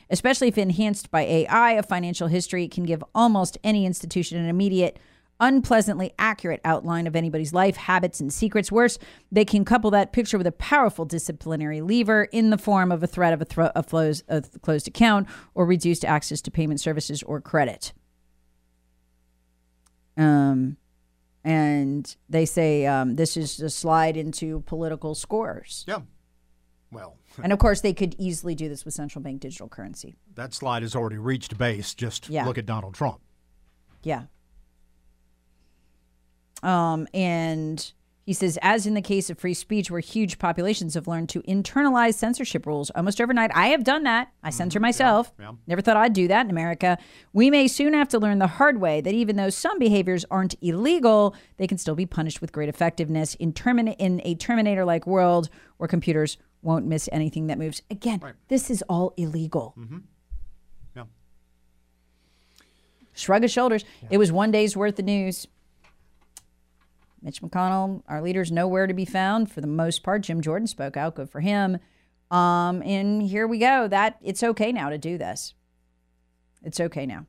Especially 0.09 0.47
if 0.47 0.57
enhanced 0.57 1.11
by 1.11 1.21
AI, 1.21 1.73
a 1.73 1.83
financial 1.83 2.27
history 2.27 2.67
can 2.67 2.83
give 2.83 3.03
almost 3.13 3.57
any 3.63 3.85
institution 3.85 4.37
an 4.39 4.49
immediate 4.49 4.97
unpleasantly 5.39 6.13
accurate 6.17 6.61
outline 6.63 7.07
of 7.07 7.15
anybody's 7.15 7.53
life, 7.53 7.75
habits, 7.75 8.19
and 8.19 8.33
secrets. 8.33 8.71
Worse, 8.71 8.97
they 9.31 9.45
can 9.45 9.65
couple 9.65 9.91
that 9.91 10.13
picture 10.13 10.37
with 10.37 10.47
a 10.47 10.51
powerful 10.51 11.05
disciplinary 11.05 11.81
lever 11.81 12.25
in 12.25 12.49
the 12.49 12.57
form 12.57 12.91
of 12.91 13.03
a 13.03 13.07
threat 13.07 13.33
of 13.33 13.41
a, 13.41 13.45
thro- 13.45 13.71
a, 13.75 13.83
flows, 13.83 14.23
a 14.27 14.41
closed 14.61 14.87
account 14.87 15.27
or 15.53 15.65
reduced 15.65 16.05
access 16.05 16.41
to 16.41 16.51
payment 16.51 16.79
services 16.79 17.23
or 17.23 17.41
credit. 17.41 17.93
Um, 20.15 20.77
and 21.43 22.15
they 22.29 22.45
say 22.45 22.85
um, 22.85 23.15
this 23.15 23.35
is 23.35 23.59
a 23.59 23.69
slide 23.69 24.15
into 24.15 24.61
political 24.61 25.15
scores. 25.15 25.83
Yeah. 25.87 26.01
Well, 26.91 27.17
and 27.43 27.51
of 27.51 27.59
course, 27.59 27.81
they 27.81 27.93
could 27.93 28.15
easily 28.17 28.55
do 28.55 28.69
this 28.69 28.85
with 28.85 28.93
central 28.93 29.21
bank 29.21 29.41
digital 29.41 29.67
currency. 29.67 30.15
That 30.35 30.53
slide 30.53 30.83
has 30.83 30.95
already 30.95 31.17
reached 31.17 31.57
base. 31.57 31.93
Just 31.93 32.29
yeah. 32.29 32.45
look 32.45 32.57
at 32.57 32.65
Donald 32.65 32.93
Trump. 32.93 33.19
Yeah. 34.03 34.23
Um, 36.63 37.07
and 37.13 37.93
he 38.25 38.31
says, 38.31 38.57
as 38.61 38.87
in 38.87 38.93
the 38.93 39.01
case 39.01 39.29
of 39.29 39.37
free 39.37 39.53
speech, 39.53 39.91
where 39.91 39.99
huge 39.99 40.39
populations 40.39 40.93
have 40.93 41.07
learned 41.07 41.27
to 41.29 41.41
internalize 41.41 42.13
censorship 42.13 42.65
rules 42.65 42.89
almost 42.91 43.19
overnight. 43.19 43.51
I 43.53 43.67
have 43.67 43.83
done 43.83 44.03
that. 44.03 44.29
I 44.41 44.47
mm-hmm. 44.47 44.57
censor 44.57 44.79
myself. 44.79 45.33
Yeah, 45.37 45.47
yeah. 45.47 45.51
Never 45.67 45.81
thought 45.81 45.97
I'd 45.97 46.13
do 46.13 46.29
that 46.29 46.45
in 46.45 46.49
America. 46.49 46.97
We 47.33 47.51
may 47.51 47.67
soon 47.67 47.93
have 47.93 48.07
to 48.09 48.19
learn 48.19 48.39
the 48.39 48.47
hard 48.47 48.79
way 48.79 49.01
that 49.01 49.13
even 49.13 49.35
though 49.35 49.49
some 49.49 49.77
behaviors 49.77 50.23
aren't 50.31 50.55
illegal, 50.61 51.35
they 51.57 51.67
can 51.67 51.77
still 51.77 51.95
be 51.95 52.05
punished 52.05 52.39
with 52.39 52.53
great 52.53 52.69
effectiveness 52.69 53.35
in, 53.35 53.51
termin- 53.51 53.95
in 53.99 54.21
a 54.23 54.35
Terminator 54.35 54.85
like 54.85 55.05
world 55.05 55.49
where 55.77 55.89
computers 55.89 56.37
won't 56.61 56.85
miss 56.85 57.09
anything 57.11 57.47
that 57.47 57.57
moves. 57.57 57.81
Again, 57.91 58.19
right. 58.23 58.35
this 58.47 58.69
is 58.69 58.81
all 58.87 59.13
illegal. 59.17 59.75
Mm-hmm. 59.77 59.97
Yeah. 60.95 61.03
Shrug 63.13 63.41
his 63.41 63.51
shoulders. 63.51 63.83
It 64.09 64.17
was 64.17 64.31
one 64.31 64.51
day's 64.51 64.77
worth 64.77 64.97
of 64.97 65.03
news. 65.03 65.45
Mitch 67.23 67.41
McConnell, 67.41 68.03
our 68.07 68.21
leader's 68.21 68.51
nowhere 68.51 68.85
to 68.85 68.93
be 68.93 69.05
found 69.05 69.49
for 69.49 69.61
the 69.61 69.67
most 69.67 70.03
part. 70.03 70.21
Jim 70.21 70.41
Jordan 70.41 70.67
spoke 70.67 70.97
out. 70.97 71.15
Good 71.15 71.29
for 71.29 71.39
him. 71.39 71.79
Um, 72.29 72.83
and 72.83 73.21
here 73.21 73.47
we 73.47 73.59
go. 73.59 73.87
That 73.87 74.17
it's 74.21 74.43
okay 74.43 74.71
now 74.71 74.89
to 74.89 74.97
do 74.97 75.17
this. 75.17 75.53
It's 76.63 76.79
okay 76.79 77.05
now. 77.05 77.25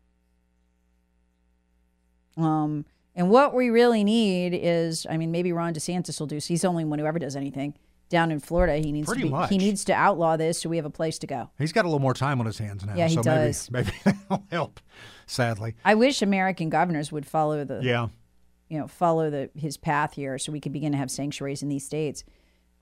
Um, 2.37 2.85
and 3.15 3.31
what 3.31 3.55
we 3.55 3.71
really 3.71 4.03
need 4.03 4.55
is, 4.55 5.07
I 5.09 5.17
mean, 5.17 5.31
maybe 5.31 5.53
Ron 5.53 5.75
DeSantis 5.75 6.19
will 6.19 6.27
do. 6.27 6.41
So 6.41 6.49
he's 6.49 6.63
the 6.63 6.69
only 6.69 6.85
one 6.85 6.99
who 6.99 7.07
ever 7.07 7.19
does 7.21 7.37
anything 7.37 7.75
down 8.09 8.33
in 8.33 8.41
Florida. 8.41 8.77
He 8.79 8.91
needs 8.91 9.07
Pretty 9.07 9.23
to 9.23 9.27
be, 9.29 9.31
much. 9.31 9.51
he 9.51 9.59
needs 9.59 9.85
to 9.85 9.93
outlaw 9.93 10.37
this 10.37 10.61
so 10.61 10.69
we 10.69 10.77
have 10.77 10.87
a 10.87 10.91
place 10.91 11.19
to 11.21 11.27
go. 11.27 11.51
He's 11.59 11.73
got 11.73 11.85
a 11.85 11.89
little 11.89 12.01
more 12.01 12.15
time 12.15 12.41
on 12.41 12.47
his 12.47 12.59
hands 12.59 12.85
now. 12.85 12.97
Yeah, 12.97 13.07
he 13.07 13.15
so 13.15 13.23
does. 13.23 13.71
Maybe, 13.71 13.93
maybe 14.05 14.19
that'll 14.29 14.45
help. 14.51 14.81
Sadly, 15.27 15.75
I 15.85 15.95
wish 15.95 16.23
American 16.23 16.69
governors 16.71 17.13
would 17.13 17.27
follow 17.27 17.65
the 17.65 17.81
yeah 17.83 18.09
you 18.75 18.81
know 18.81 18.89
follow 18.89 19.31
the 19.31 19.49
his 19.55 19.77
path 19.79 20.15
here 20.15 20.39
so 20.39 20.53
we 20.53 20.61
could 20.61 20.73
begin 20.73 20.93
to 20.93 20.99
have 20.99 21.11
sanctuaries 21.11 21.63
in 21.63 21.69
these 21.69 21.87
states 21.87 22.25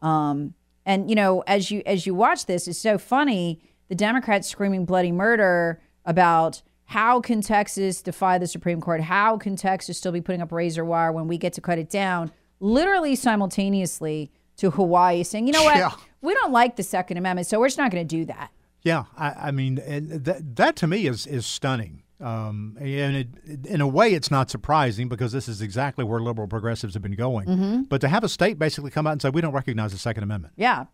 um, 0.01 0.55
And 0.85 1.09
you 1.11 1.15
know, 1.15 1.45
as 1.47 1.71
you 1.71 1.83
as 1.87 2.07
you 2.07 2.15
watch 2.15 2.47
this, 2.47 2.67
it's 2.67 2.79
so 2.79 2.99
funny. 2.99 3.61
The 3.89 3.95
Democrats 3.95 4.49
screaming 4.49 4.85
bloody 4.85 5.13
murder 5.13 5.81
about 6.05 6.63
how 6.87 7.21
can 7.21 7.41
Texas 7.41 8.03
defy 8.03 8.39
the 8.39 8.47
Supreme 8.49 8.81
Court? 8.81 9.01
How 9.03 9.39
can 9.39 9.55
Texas 9.55 9.97
still 9.99 10.11
be 10.13 10.21
putting 10.21 10.43
up 10.43 10.51
razor 10.51 10.85
wire 10.85 11.13
when 11.13 11.29
we 11.29 11.39
get 11.39 11.53
to 11.53 11.61
cut 11.61 11.79
it 11.79 11.89
down? 11.89 12.33
Literally 12.59 13.15
simultaneously 13.15 14.33
to 14.57 14.71
Hawaii 14.71 15.23
saying, 15.23 15.47
you 15.47 15.53
know 15.53 15.63
what, 15.65 15.77
Yeah. 15.77 15.93
we 16.21 16.35
don't 16.35 16.53
like 16.53 16.77
the 16.77 16.83
Second 16.83 17.17
Amendment, 17.17 17.47
so 17.47 17.59
we're 17.61 17.69
just 17.69 17.79
not 17.79 17.91
going 17.93 18.07
to 18.07 18.17
do 18.17 18.25
that. 18.27 18.51
Yeah, 18.83 19.05
I, 19.17 19.49
I 19.49 19.51
mean 19.53 19.79
and 19.79 20.25
that 20.25 20.57
that 20.57 20.75
to 20.77 20.87
me 20.89 21.07
is 21.07 21.27
is 21.29 21.47
stunning. 21.47 22.02
Um, 22.23 22.77
and 22.81 23.17
it, 23.17 23.67
in 23.67 23.81
a 23.81 23.87
way, 23.89 24.15
it's 24.15 24.31
not 24.31 24.49
surprising 24.51 25.09
because 25.09 25.33
this 25.33 25.49
is 25.49 25.61
exactly 25.61 26.05
where 26.05 26.21
liberal 26.21 26.47
progressives 26.49 26.95
have 26.95 27.03
been 27.03 27.17
going. 27.17 27.47
Mm-hmm. 27.49 27.83
But 27.83 28.01
to 28.03 28.09
have 28.09 28.23
a 28.25 28.29
state 28.29 28.59
basically 28.59 28.91
come 28.91 29.07
out 29.07 29.13
and 29.13 29.21
say 29.23 29.31
we 29.31 29.41
don't 29.41 29.53
recognize 29.53 29.93
the 29.93 29.99
Second 29.99 30.23
Amendment, 30.23 30.55
Yeah. 30.57 30.85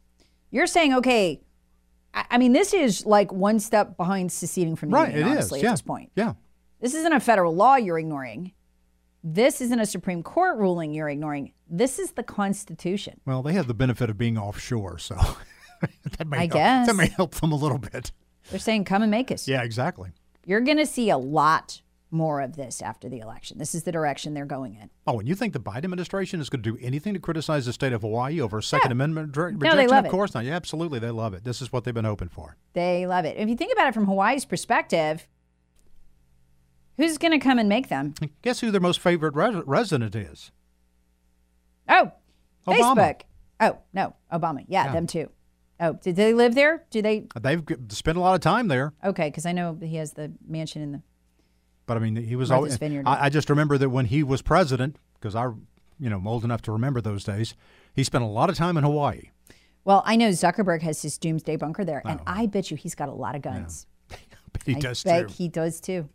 You're 0.50 0.66
saying, 0.66 0.94
okay, 0.94 1.42
I, 2.14 2.24
I 2.30 2.38
mean, 2.38 2.52
this 2.54 2.72
is 2.72 3.04
like 3.04 3.30
one 3.32 3.60
step 3.60 3.98
behind 3.98 4.32
seceding 4.32 4.76
from 4.76 4.90
the 4.90 4.96
right? 4.96 5.08
union, 5.14 5.28
It 5.28 5.30
is. 5.32 5.36
honestly, 5.36 5.60
Yeah. 5.60 5.68
at 5.68 5.72
this 5.72 5.82
point. 5.82 6.10
Yeah. 6.16 6.32
This 6.80 6.94
isn't 6.94 7.12
a 7.12 7.20
federal 7.20 7.54
law 7.54 7.76
you're 7.76 7.98
ignoring. 7.98 8.52
This 9.22 9.60
isn't 9.60 9.78
a 9.80 9.84
Supreme 9.84 10.22
Court 10.22 10.56
ruling 10.56 10.94
you're 10.94 11.08
ignoring. 11.10 11.52
This 11.68 11.98
is 11.98 12.12
the 12.12 12.22
Constitution. 12.22 13.20
Well, 13.26 13.42
they 13.42 13.52
have 13.52 13.66
the 13.66 13.74
benefit 13.74 14.08
of 14.08 14.16
being 14.16 14.38
offshore, 14.38 14.96
so 14.98 15.16
that 16.16 16.26
may 16.26 16.36
I 16.38 16.40
help, 16.42 16.52
guess. 16.52 16.86
that 16.86 16.94
may 16.94 17.08
help 17.08 17.34
them 17.34 17.52
a 17.52 17.56
little 17.56 17.78
bit. 17.78 18.12
They're 18.50 18.58
saying, 18.58 18.84
come 18.84 19.02
and 19.02 19.10
make 19.10 19.30
us. 19.30 19.46
Yeah, 19.46 19.62
exactly. 19.62 20.10
You're 20.46 20.60
going 20.60 20.78
to 20.78 20.86
see 20.86 21.10
a 21.10 21.18
lot 21.18 21.82
more 22.10 22.40
of 22.40 22.56
this 22.56 22.80
after 22.80 23.06
the 23.08 23.18
election. 23.18 23.58
This 23.58 23.74
is 23.74 23.82
the 23.82 23.92
direction 23.92 24.32
they're 24.32 24.46
going 24.46 24.74
in. 24.74 24.88
Oh, 25.06 25.18
and 25.18 25.28
you 25.28 25.34
think 25.34 25.52
the 25.52 25.60
Biden 25.60 25.84
administration 25.84 26.40
is 26.40 26.48
going 26.48 26.62
to 26.62 26.72
do 26.72 26.78
anything 26.82 27.12
to 27.12 27.20
criticize 27.20 27.66
the 27.66 27.72
state 27.74 27.92
of 27.92 28.00
Hawaii 28.00 28.40
over 28.40 28.58
a 28.58 28.62
Second 28.62 28.88
Yeah. 28.90 28.92
Amendment 28.92 29.32
dr- 29.32 29.52
No, 29.52 29.58
they 29.58 29.66
rejection? 29.68 29.90
love 29.90 29.98
of 30.04 30.06
it. 30.06 30.10
course 30.10 30.32
not. 30.34 30.44
Yeah, 30.46 30.54
absolutely, 30.56 31.00
they 31.00 31.10
love 31.10 31.34
it. 31.34 31.44
This 31.44 31.60
is 31.60 31.70
what 31.70 31.84
they've 31.84 31.92
been 31.92 32.06
hoping 32.06 32.28
for. 32.30 32.56
They 32.72 33.06
love 33.06 33.26
it. 33.26 33.36
If 33.36 33.48
you 33.50 33.56
think 33.56 33.72
about 33.74 33.88
it 33.88 33.94
from 33.94 34.06
Hawaii's 34.06 34.46
perspective, 34.46 35.26
who's 36.96 37.18
going 37.18 37.32
to 37.32 37.38
come 37.38 37.58
and 37.58 37.68
make 37.68 37.88
them? 37.90 38.14
Guess 38.40 38.60
who 38.60 38.70
their 38.70 38.80
most 38.80 39.00
favorite 39.00 39.34
res- 39.34 39.62
resident 39.66 40.14
is? 40.16 40.50
Oh, 41.90 42.12
Obama. 42.66 42.94
Facebook. 42.96 43.20
Oh, 43.60 43.78
no, 43.92 44.14
Obama. 44.32 44.64
Yeah, 44.66 44.86
Yeah. 44.86 44.92
them 44.92 45.06
too. 45.06 45.30
Oh, 45.80 45.92
did 45.94 46.16
they 46.16 46.34
live 46.34 46.54
there? 46.54 46.84
Do 46.90 47.00
they? 47.02 47.26
Uh, 47.36 47.40
they've 47.40 47.62
spent 47.90 48.18
a 48.18 48.20
lot 48.20 48.34
of 48.34 48.40
time 48.40 48.68
there. 48.68 48.92
Okay, 49.04 49.28
because 49.28 49.46
I 49.46 49.52
know 49.52 49.78
he 49.80 49.96
has 49.96 50.12
the 50.12 50.32
mansion 50.46 50.82
in 50.82 50.92
the. 50.92 51.02
But 51.86 51.96
I 51.96 52.00
mean, 52.00 52.16
he 52.16 52.34
was 52.36 52.50
Martha's 52.50 52.58
always. 52.58 52.76
Vineyard. 52.78 53.06
I, 53.06 53.26
I 53.26 53.28
just 53.28 53.48
remember 53.48 53.78
that 53.78 53.90
when 53.90 54.06
he 54.06 54.22
was 54.22 54.42
president, 54.42 54.96
because 55.14 55.34
I, 55.34 55.44
you 56.00 56.10
know, 56.10 56.16
I'm 56.16 56.26
old 56.26 56.44
enough 56.44 56.62
to 56.62 56.72
remember 56.72 57.00
those 57.00 57.24
days. 57.24 57.54
He 57.94 58.02
spent 58.04 58.24
a 58.24 58.26
lot 58.26 58.50
of 58.50 58.56
time 58.56 58.76
in 58.76 58.84
Hawaii. 58.84 59.30
Well, 59.84 60.02
I 60.04 60.16
know 60.16 60.28
Zuckerberg 60.30 60.82
has 60.82 61.00
his 61.00 61.16
doomsday 61.16 61.56
bunker 61.56 61.84
there, 61.84 62.02
Oh. 62.04 62.08
and 62.10 62.20
I 62.26 62.46
bet 62.46 62.70
you 62.70 62.76
he's 62.76 62.94
got 62.94 63.08
a 63.08 63.14
lot 63.14 63.34
of 63.34 63.42
guns. 63.42 63.86
But 64.52 64.62
he 64.62 64.76
I 64.76 64.78
does 64.80 65.02
bet 65.04 65.28
too. 65.28 65.34
he 65.34 65.48
does 65.48 65.78
too. 65.78 66.08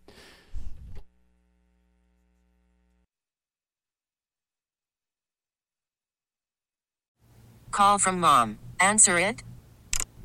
Call 7.72 7.98
from 7.98 8.20
mom. 8.20 8.60
Answer 8.79 9.17
it. 9.17 9.43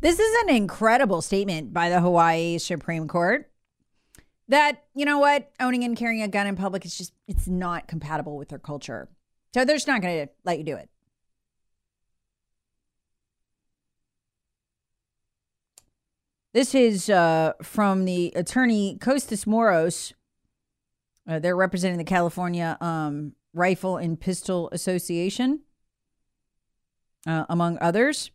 This 0.00 0.18
is 0.18 0.42
an 0.44 0.54
incredible 0.56 1.20
statement 1.20 1.74
by 1.74 1.90
the 1.90 2.00
Hawaii 2.00 2.56
Supreme 2.56 3.06
Court 3.06 3.50
that, 4.48 4.84
you 4.94 5.04
know 5.04 5.18
what, 5.18 5.50
owning 5.60 5.84
and 5.84 5.94
carrying 5.94 6.22
a 6.22 6.28
gun 6.28 6.46
in 6.46 6.56
public 6.56 6.86
is 6.86 6.96
just, 6.96 7.12
it's 7.28 7.46
not 7.46 7.86
compatible 7.86 8.38
with 8.38 8.48
their 8.48 8.58
culture. 8.58 9.10
So 9.52 9.64
they're 9.64 9.76
just 9.76 9.86
not 9.86 10.00
going 10.00 10.26
to 10.26 10.32
let 10.44 10.56
you 10.56 10.64
do 10.64 10.76
it. 10.76 10.88
This 16.54 16.74
is 16.74 17.10
uh, 17.10 17.52
from 17.62 18.06
the 18.06 18.32
attorney 18.34 18.96
Kostas 18.98 19.46
Moros. 19.46 20.14
Uh, 21.28 21.38
they're 21.38 21.54
representing 21.54 21.98
the 21.98 22.04
California 22.04 22.78
um, 22.80 23.34
Rifle 23.52 23.98
and 23.98 24.18
Pistol 24.18 24.70
Association, 24.72 25.60
uh, 27.26 27.44
among 27.50 27.76
others. 27.82 28.30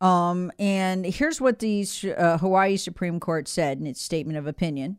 Um, 0.00 0.52
and 0.58 1.06
here's 1.06 1.40
what 1.40 1.58
the 1.58 1.86
uh, 2.16 2.38
Hawaii 2.38 2.76
Supreme 2.76 3.18
Court 3.18 3.48
said 3.48 3.78
in 3.78 3.86
its 3.86 4.00
statement 4.00 4.38
of 4.38 4.46
opinion, 4.46 4.98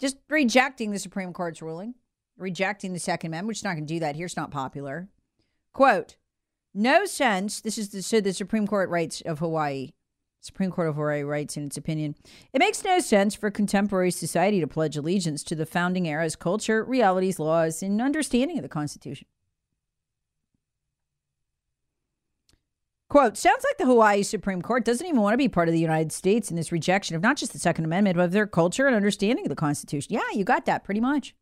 just 0.00 0.16
rejecting 0.28 0.90
the 0.90 0.98
Supreme 0.98 1.32
Court's 1.32 1.62
ruling, 1.62 1.94
rejecting 2.36 2.92
the 2.92 2.98
Second 2.98 3.28
Amendment, 3.28 3.48
which 3.48 3.58
is 3.58 3.64
not 3.64 3.74
going 3.74 3.86
to 3.86 3.94
do 3.94 4.00
that 4.00 4.16
here. 4.16 4.26
It's 4.26 4.36
not 4.36 4.50
popular. 4.50 5.08
Quote: 5.72 6.16
No 6.74 7.04
sense. 7.04 7.60
This 7.60 7.78
is 7.78 7.90
the, 7.90 8.02
so 8.02 8.20
the 8.20 8.32
Supreme 8.32 8.66
Court 8.66 8.90
writes 8.90 9.20
of 9.20 9.38
Hawaii. 9.38 9.92
Supreme 10.40 10.70
Court 10.70 10.88
of 10.88 10.94
Hawaii 10.94 11.22
writes 11.22 11.56
in 11.56 11.64
its 11.64 11.76
opinion, 11.76 12.14
it 12.52 12.60
makes 12.60 12.84
no 12.84 13.00
sense 13.00 13.34
for 13.34 13.50
contemporary 13.50 14.12
society 14.12 14.60
to 14.60 14.66
pledge 14.66 14.96
allegiance 14.96 15.42
to 15.44 15.56
the 15.56 15.66
founding 15.66 16.06
era's 16.08 16.36
culture, 16.36 16.84
realities, 16.84 17.38
laws, 17.38 17.82
and 17.82 18.00
understanding 18.00 18.56
of 18.56 18.62
the 18.62 18.68
Constitution. 18.68 19.26
Quote, 23.08 23.38
sounds 23.38 23.64
like 23.64 23.78
the 23.78 23.86
Hawaii 23.86 24.22
Supreme 24.22 24.60
Court 24.60 24.84
doesn't 24.84 25.06
even 25.06 25.22
want 25.22 25.32
to 25.32 25.38
be 25.38 25.48
part 25.48 25.68
of 25.68 25.72
the 25.72 25.80
United 25.80 26.12
States 26.12 26.50
in 26.50 26.56
this 26.56 26.70
rejection 26.70 27.16
of 27.16 27.22
not 27.22 27.38
just 27.38 27.54
the 27.54 27.58
Second 27.58 27.86
Amendment, 27.86 28.16
but 28.16 28.24
of 28.24 28.32
their 28.32 28.46
culture 28.46 28.86
and 28.86 28.94
understanding 28.94 29.46
of 29.46 29.48
the 29.48 29.56
Constitution. 29.56 30.12
Yeah, 30.12 30.30
you 30.34 30.44
got 30.44 30.66
that 30.66 30.84
pretty 30.84 31.00
much. 31.00 31.34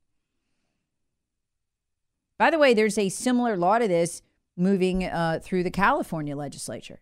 By 2.38 2.50
the 2.50 2.58
way, 2.58 2.72
there's 2.72 2.98
a 2.98 3.08
similar 3.08 3.56
law 3.56 3.78
to 3.78 3.88
this 3.88 4.22
moving 4.56 5.04
uh, 5.04 5.40
through 5.42 5.64
the 5.64 5.70
California 5.70 6.36
legislature. 6.36 7.00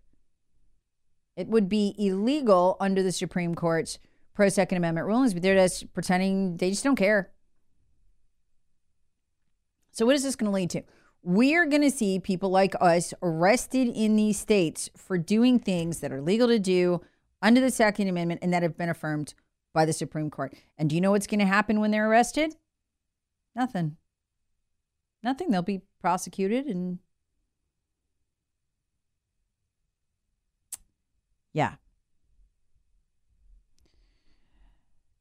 It 1.36 1.48
would 1.48 1.68
be 1.68 1.94
illegal 1.98 2.78
under 2.80 3.02
the 3.02 3.12
Supreme 3.12 3.54
Court's 3.54 3.98
pro 4.32 4.48
Second 4.48 4.78
Amendment 4.78 5.06
rulings, 5.06 5.34
but 5.34 5.42
they're 5.42 5.56
just 5.56 5.92
pretending 5.92 6.56
they 6.56 6.70
just 6.70 6.84
don't 6.84 6.96
care. 6.96 7.32
So, 9.92 10.06
what 10.06 10.14
is 10.14 10.22
this 10.22 10.36
going 10.36 10.50
to 10.50 10.54
lead 10.54 10.70
to? 10.70 10.82
We're 11.26 11.64
going 11.64 11.80
to 11.80 11.90
see 11.90 12.18
people 12.18 12.50
like 12.50 12.74
us 12.82 13.14
arrested 13.22 13.88
in 13.88 14.14
these 14.14 14.38
states 14.38 14.90
for 14.94 15.16
doing 15.16 15.58
things 15.58 16.00
that 16.00 16.12
are 16.12 16.20
legal 16.20 16.48
to 16.48 16.58
do 16.58 17.00
under 17.40 17.62
the 17.62 17.70
Second 17.70 18.08
Amendment 18.08 18.40
and 18.42 18.52
that 18.52 18.62
have 18.62 18.76
been 18.76 18.90
affirmed 18.90 19.32
by 19.72 19.86
the 19.86 19.94
Supreme 19.94 20.30
Court. 20.30 20.54
And 20.76 20.90
do 20.90 20.94
you 20.94 21.00
know 21.00 21.12
what's 21.12 21.26
going 21.26 21.40
to 21.40 21.46
happen 21.46 21.80
when 21.80 21.90
they're 21.90 22.10
arrested? 22.10 22.56
Nothing. 23.56 23.96
Nothing. 25.22 25.50
They'll 25.50 25.62
be 25.62 25.80
prosecuted 25.98 26.66
and 26.66 26.98
yeah. 31.54 31.76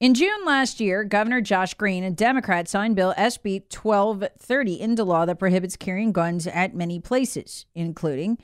In 0.03 0.13
June 0.13 0.43
last 0.43 0.81
year, 0.81 1.05
Governor 1.05 1.39
Josh 1.39 1.75
Green, 1.75 2.03
a 2.03 2.11
Democrat, 2.11 2.67
signed 2.67 2.97
Bill 2.97 3.13
SB 3.17 3.73
1230 3.73 4.81
into 4.81 5.05
law 5.05 5.23
that 5.23 5.39
prohibits 5.39 5.77
carrying 5.77 6.11
guns 6.11 6.45
at 6.45 6.75
many 6.75 6.99
places, 6.99 7.65
including 7.73 8.37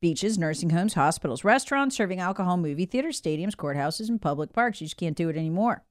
beaches, 0.00 0.36
nursing 0.36 0.70
homes, 0.70 0.94
hospitals, 0.94 1.44
restaurants, 1.44 1.94
serving 1.94 2.18
alcohol, 2.18 2.56
movie 2.56 2.84
theaters, 2.84 3.22
stadiums, 3.22 3.54
courthouses, 3.54 4.08
and 4.08 4.20
public 4.20 4.52
parks. 4.52 4.80
You 4.80 4.88
just 4.88 4.96
can't 4.96 5.16
do 5.16 5.28
it 5.28 5.36
anymore. 5.36 5.84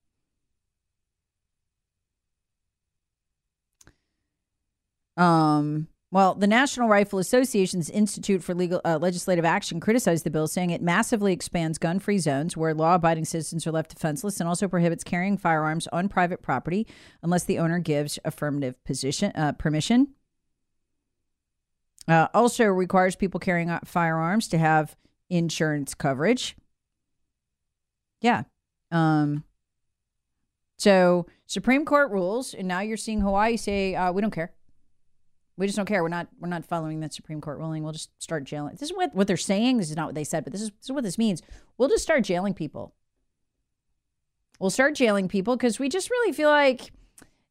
Um, 5.15 5.88
well, 6.13 6.36
the 6.36 6.46
National 6.46 6.88
Rifle 6.88 7.17
Association's 7.17 7.89
Institute 7.89 8.43
for 8.43 8.53
Legal 8.53 8.79
uh, 8.86 9.00
Legislative 9.01 9.46
Action 9.46 9.79
criticized 9.79 10.24
the 10.24 10.29
bill, 10.29 10.46
saying 10.46 10.70
it 10.70 10.79
massively 10.79 11.34
expands 11.34 11.79
gun-free 11.79 12.20
zones 12.20 12.55
where 12.55 12.75
law-abiding 12.75 13.25
citizens 13.25 13.65
are 13.65 13.72
left 13.72 13.89
defenseless, 13.89 14.39
and 14.39 14.48
also 14.48 14.67
prohibits 14.67 15.03
carrying 15.03 15.39
firearms 15.39 15.88
on 15.88 16.08
private 16.08 16.43
property 16.43 16.86
unless 17.24 17.46
the 17.46 17.58
owner 17.58 17.79
gives 17.79 18.20
affirmative 18.24 18.75
position 18.84 19.32
uh, 19.34 19.53
permission. 19.53 20.10
Uh, 22.08 22.27
also 22.32 22.65
requires 22.65 23.15
people 23.15 23.39
carrying 23.39 23.75
firearms 23.84 24.48
to 24.50 24.60
have 24.60 24.96
insurance 25.32 25.96
coverage. 25.96 26.55
Yeah. 28.22 28.43
Um, 28.91 29.46
so 30.77 31.25
Supreme 31.48 31.86
Court 31.86 32.12
rules, 32.12 32.53
and 32.53 32.67
now 32.67 32.82
you're 32.82 32.98
seeing 32.98 33.22
Hawaii 33.22 33.58
say 33.58 33.96
uh, 33.96 34.12
we 34.12 34.22
don't 34.22 34.29
care. 34.29 34.53
We 35.55 35.67
just 35.67 35.77
don't 35.77 35.86
care. 35.86 36.01
We're 36.01 36.10
not 36.10 36.27
we're 36.39 36.50
not 36.50 36.65
following 36.65 37.00
that 37.01 37.13
Supreme 37.13 37.39
Court 37.39 37.60
ruling. 37.60 37.83
We'll 37.83 37.93
just 37.93 38.10
start 38.22 38.43
jailing. 38.43 38.72
This 38.74 38.89
is 38.89 38.95
what, 38.95 39.13
what 39.13 39.27
they're 39.27 39.38
saying. 39.38 39.77
This 39.77 39.91
is 39.91 39.95
not 39.95 40.07
what 40.07 40.15
they 40.15 40.24
said, 40.24 40.43
but 40.43 40.51
this 40.51 40.62
is, 40.62 40.72
this 40.72 40.86
is 40.86 40.91
what 40.91 41.03
this 41.03 41.17
means. 41.17 41.41
We'll 41.77 41.89
just 41.89 42.03
start 42.03 42.24
jailing 42.24 42.53
people. 42.55 42.95
We'll 44.60 44.72
start 44.72 44.95
jailing 44.95 45.27
people 45.27 45.55
because 45.55 45.77
we 45.79 45.89
just 45.89 46.10
really 46.10 46.31
feel 46.31 46.50
like 46.50 46.91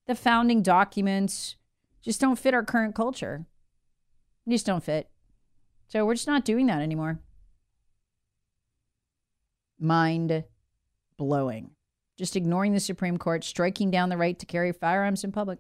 the 0.06 0.14
founding 0.14 0.62
documents 0.62 1.56
just 2.00 2.21
don't 2.21 2.38
fit 2.38 2.54
our 2.54 2.64
current 2.64 2.94
culture. 2.94 3.47
They 4.47 4.54
just 4.54 4.66
don't 4.66 4.82
fit. 4.82 5.09
So 5.88 6.04
we're 6.04 6.14
just 6.14 6.26
not 6.26 6.44
doing 6.44 6.66
that 6.66 6.80
anymore. 6.80 7.21
Mind 9.78 10.44
blowing. 11.16 11.71
Just 12.16 12.35
ignoring 12.35 12.73
the 12.73 12.80
Supreme 12.80 13.18
Court, 13.18 13.44
striking 13.44 13.90
down 13.90 14.09
the 14.09 14.16
right 14.16 14.38
to 14.38 14.47
carry 14.47 14.73
firearms 14.73 15.23
in 15.23 15.32
public. 15.32 15.59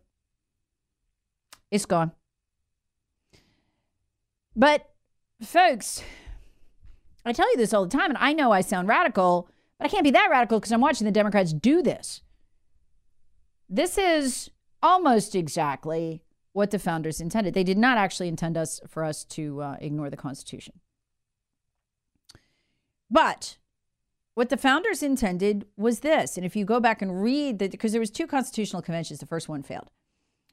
It's 1.70 1.86
gone. 1.86 2.12
But, 4.54 4.90
folks, 5.42 6.02
I 7.24 7.32
tell 7.32 7.50
you 7.50 7.56
this 7.56 7.72
all 7.72 7.84
the 7.84 7.90
time, 7.90 8.10
and 8.10 8.18
I 8.18 8.32
know 8.32 8.52
I 8.52 8.60
sound 8.60 8.88
radical, 8.88 9.48
but 9.78 9.86
I 9.86 9.88
can't 9.88 10.04
be 10.04 10.10
that 10.10 10.28
radical 10.30 10.58
because 10.60 10.72
I'm 10.72 10.80
watching 10.80 11.04
the 11.04 11.10
Democrats 11.10 11.52
do 11.52 11.82
this. 11.82 12.20
This 13.68 13.96
is 13.96 14.50
almost 14.82 15.34
exactly 15.34 16.22
what 16.52 16.70
the 16.70 16.78
founders 16.78 17.20
intended. 17.20 17.54
They 17.54 17.64
did 17.64 17.78
not 17.78 17.96
actually 17.96 18.28
intend 18.28 18.56
us 18.56 18.80
for 18.86 19.04
us 19.04 19.24
to 19.24 19.62
uh, 19.62 19.76
ignore 19.80 20.10
the 20.10 20.16
Constitution. 20.16 20.80
But 23.10 23.56
what 24.34 24.48
the 24.48 24.56
founders 24.56 25.02
intended 25.02 25.66
was 25.76 26.00
this, 26.00 26.36
and 26.36 26.44
if 26.44 26.56
you 26.56 26.64
go 26.64 26.80
back 26.80 27.02
and 27.02 27.22
read 27.22 27.58
the, 27.58 27.68
because 27.68 27.92
there 27.92 28.00
was 28.00 28.10
two 28.10 28.26
constitutional 28.26 28.82
conventions, 28.82 29.20
the 29.20 29.26
first 29.26 29.48
one 29.48 29.62
failed, 29.62 29.90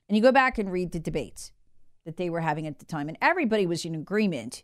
and 0.08 0.16
you 0.16 0.22
go 0.22 0.32
back 0.32 0.58
and 0.58 0.72
read 0.72 0.92
the 0.92 1.00
debates, 1.00 1.52
that 2.10 2.18
they 2.18 2.30
were 2.30 2.42
having 2.42 2.66
at 2.66 2.80
the 2.80 2.86
time. 2.86 3.08
And 3.08 3.18
everybody 3.22 3.68
was 3.68 3.86
in 3.86 3.94
agreement 3.94 4.64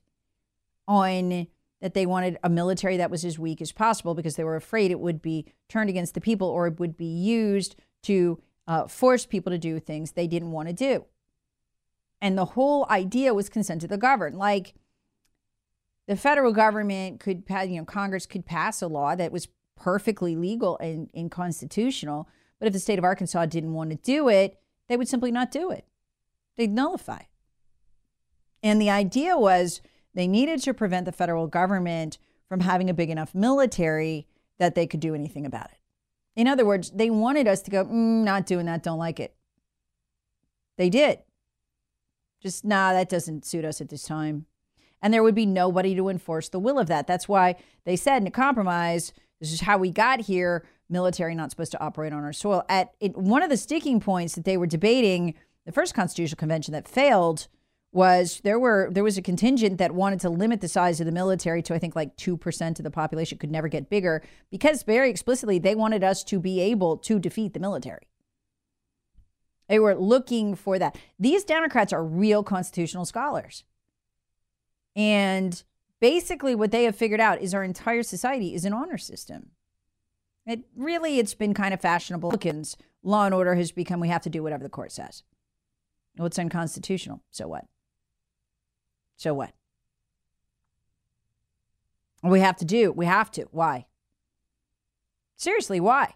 on 0.88 1.46
that 1.80 1.94
they 1.94 2.08
wanted 2.08 2.40
a 2.44 2.50
military 2.50 2.98
that 2.98 3.12
was 3.12 3.24
as 3.24 3.38
weak 3.38 3.62
as 3.62 3.72
possible 3.72 4.16
because 4.16 4.36
they 4.36 4.44
were 4.44 4.56
afraid 4.56 4.90
it 4.90 5.00
would 5.00 5.22
be 5.22 5.46
turned 5.70 5.90
against 5.90 6.16
the 6.16 6.22
people 6.22 6.48
or 6.48 6.66
it 6.66 6.80
would 6.80 6.98
be 6.98 7.06
used 7.06 7.76
to 8.02 8.42
uh, 8.68 8.88
force 8.88 9.28
people 9.28 9.52
to 9.52 9.60
do 9.60 9.80
things 9.80 10.12
they 10.12 10.26
didn't 10.26 10.52
want 10.52 10.68
to 10.68 10.74
do. 10.74 11.06
And 12.20 12.36
the 12.36 12.46
whole 12.46 12.88
idea 12.90 13.36
was 13.36 13.50
consent 13.50 13.82
to 13.82 13.88
the 13.88 13.98
governed. 13.98 14.36
Like 14.36 14.74
the 16.08 16.16
federal 16.16 16.54
government 16.54 17.20
could, 17.20 17.44
you 17.48 17.78
know, 17.78 17.86
Congress 17.86 18.26
could 18.26 18.48
pass 18.48 18.82
a 18.82 18.88
law 18.88 19.16
that 19.16 19.32
was 19.32 19.50
perfectly 19.76 20.36
legal 20.36 20.80
and, 20.80 21.12
and 21.14 21.30
constitutional. 21.30 22.28
But 22.58 22.66
if 22.66 22.74
the 22.74 22.80
state 22.80 22.98
of 22.98 23.06
Arkansas 23.06 23.46
didn't 23.46 23.74
want 23.74 23.92
to 23.92 23.98
do 23.98 24.28
it, 24.30 24.60
they 24.88 24.98
would 24.98 25.08
simply 25.08 25.32
not 25.32 25.52
do 25.52 25.70
it. 25.70 25.86
They'd 26.56 26.72
nullify. 26.72 27.24
And 28.66 28.82
the 28.82 28.90
idea 28.90 29.38
was 29.38 29.80
they 30.16 30.28
needed 30.28 30.60
to 30.64 30.74
prevent 30.74 31.06
the 31.06 31.12
federal 31.12 31.46
government 31.46 32.18
from 32.50 32.62
having 32.62 32.90
a 32.90 32.96
big 32.96 33.12
enough 33.12 33.36
military 33.36 34.26
that 34.58 34.74
they 34.74 34.88
could 34.88 35.00
do 35.00 35.14
anything 35.14 35.46
about 35.46 35.70
it. 35.72 35.78
In 36.36 36.48
other 36.48 36.66
words, 36.66 36.90
they 36.90 37.12
wanted 37.12 37.48
us 37.48 37.62
to 37.62 37.72
go, 37.72 37.86
mm, 37.86 38.24
not 38.24 38.48
doing 38.48 38.66
that, 38.66 38.82
don't 38.82 38.98
like 38.98 39.20
it. 39.20 39.36
They 40.80 40.90
did. 40.90 41.20
Just, 42.42 42.66
nah, 42.66 42.92
that 42.92 43.08
doesn't 43.08 43.46
suit 43.46 43.66
us 43.66 43.82
at 43.82 43.90
this 43.90 44.02
time. 44.02 44.48
And 45.00 45.14
there 45.14 45.22
would 45.22 45.36
be 45.36 45.46
nobody 45.46 45.94
to 45.94 46.10
enforce 46.10 46.50
the 46.50 46.60
will 46.60 46.80
of 46.80 46.88
that. 46.88 47.06
That's 47.06 47.30
why 47.30 47.58
they 47.86 47.96
said 47.96 48.24
in 48.24 48.28
a 48.28 48.32
compromise, 48.32 49.14
this 49.40 49.54
is 49.54 49.62
how 49.62 49.78
we 49.78 49.92
got 49.92 50.22
here, 50.22 50.66
military 50.90 51.36
not 51.36 51.52
supposed 51.52 51.72
to 51.74 51.84
operate 51.84 52.14
on 52.14 52.24
our 52.24 52.34
soil. 52.34 52.64
At 52.68 52.94
it, 53.00 53.16
one 53.16 53.44
of 53.44 53.52
the 53.52 53.58
sticking 53.58 54.00
points 54.00 54.34
that 54.34 54.44
they 54.44 54.58
were 54.58 54.66
debating 54.66 55.36
the 55.68 55.72
first 55.72 55.94
constitutional 55.94 56.38
convention 56.38 56.72
that 56.72 56.88
failed 56.88 57.48
was 57.96 58.42
there 58.44 58.60
were 58.60 58.90
there 58.92 59.06
was 59.06 59.18
a 59.18 59.22
contingent 59.22 59.78
that 59.78 59.94
wanted 59.94 60.20
to 60.20 60.30
limit 60.30 60.60
the 60.60 60.68
size 60.68 61.00
of 61.00 61.06
the 61.06 61.14
military 61.14 61.62
to 61.62 61.74
I 61.74 61.80
think 61.80 61.96
like 61.96 62.18
2% 62.18 62.78
of 62.78 62.84
the 62.84 62.92
population 62.92 63.38
could 63.38 63.50
never 63.50 63.70
get 63.70 63.90
bigger 63.90 64.22
because 64.52 64.84
very 64.84 65.10
explicitly 65.10 65.60
they 65.60 65.76
wanted 65.76 66.04
us 66.04 66.22
to 66.26 66.38
be 66.38 66.60
able 66.60 66.98
to 66.98 67.20
defeat 67.20 67.54
the 67.54 67.60
military. 67.62 68.10
They 69.70 69.80
were 69.80 69.96
looking 69.96 70.56
for 70.56 70.78
that. 70.78 70.98
These 71.18 71.46
Democrats 71.46 71.94
are 71.94 72.04
real 72.04 72.44
constitutional 72.44 73.06
scholars. 73.06 73.64
And 74.94 75.64
basically 76.02 76.54
what 76.54 76.72
they 76.72 76.84
have 76.84 76.98
figured 76.98 77.22
out 77.22 77.42
is 77.42 77.54
our 77.54 77.64
entire 77.64 78.04
society 78.04 78.54
is 78.54 78.66
an 78.66 78.74
honor 78.74 78.98
system. 78.98 79.52
It 80.46 80.66
really 80.76 81.18
it's 81.18 81.34
been 81.34 81.54
kind 81.54 81.74
of 81.74 81.80
fashionable. 81.80 82.34
Law 83.04 83.26
and 83.26 83.34
order 83.34 83.56
has 83.56 83.72
become 83.72 84.02
we 84.02 84.10
have 84.10 84.24
to 84.24 84.30
do 84.30 84.44
whatever 84.44 84.64
the 84.64 84.70
court 84.70 84.92
says. 84.92 85.24
Well, 86.18 86.28
it's 86.28 86.40
unconstitutional. 86.40 87.24
So 87.32 87.48
what? 87.48 87.66
So 89.18 89.34
what? 89.34 89.52
We 92.24 92.40
have 92.40 92.58
to 92.58 92.66
do. 92.66 92.92
We 92.92 93.06
have 93.06 93.30
to. 93.32 93.44
Why? 93.52 93.86
Seriously, 95.36 95.80
why? 95.80 96.16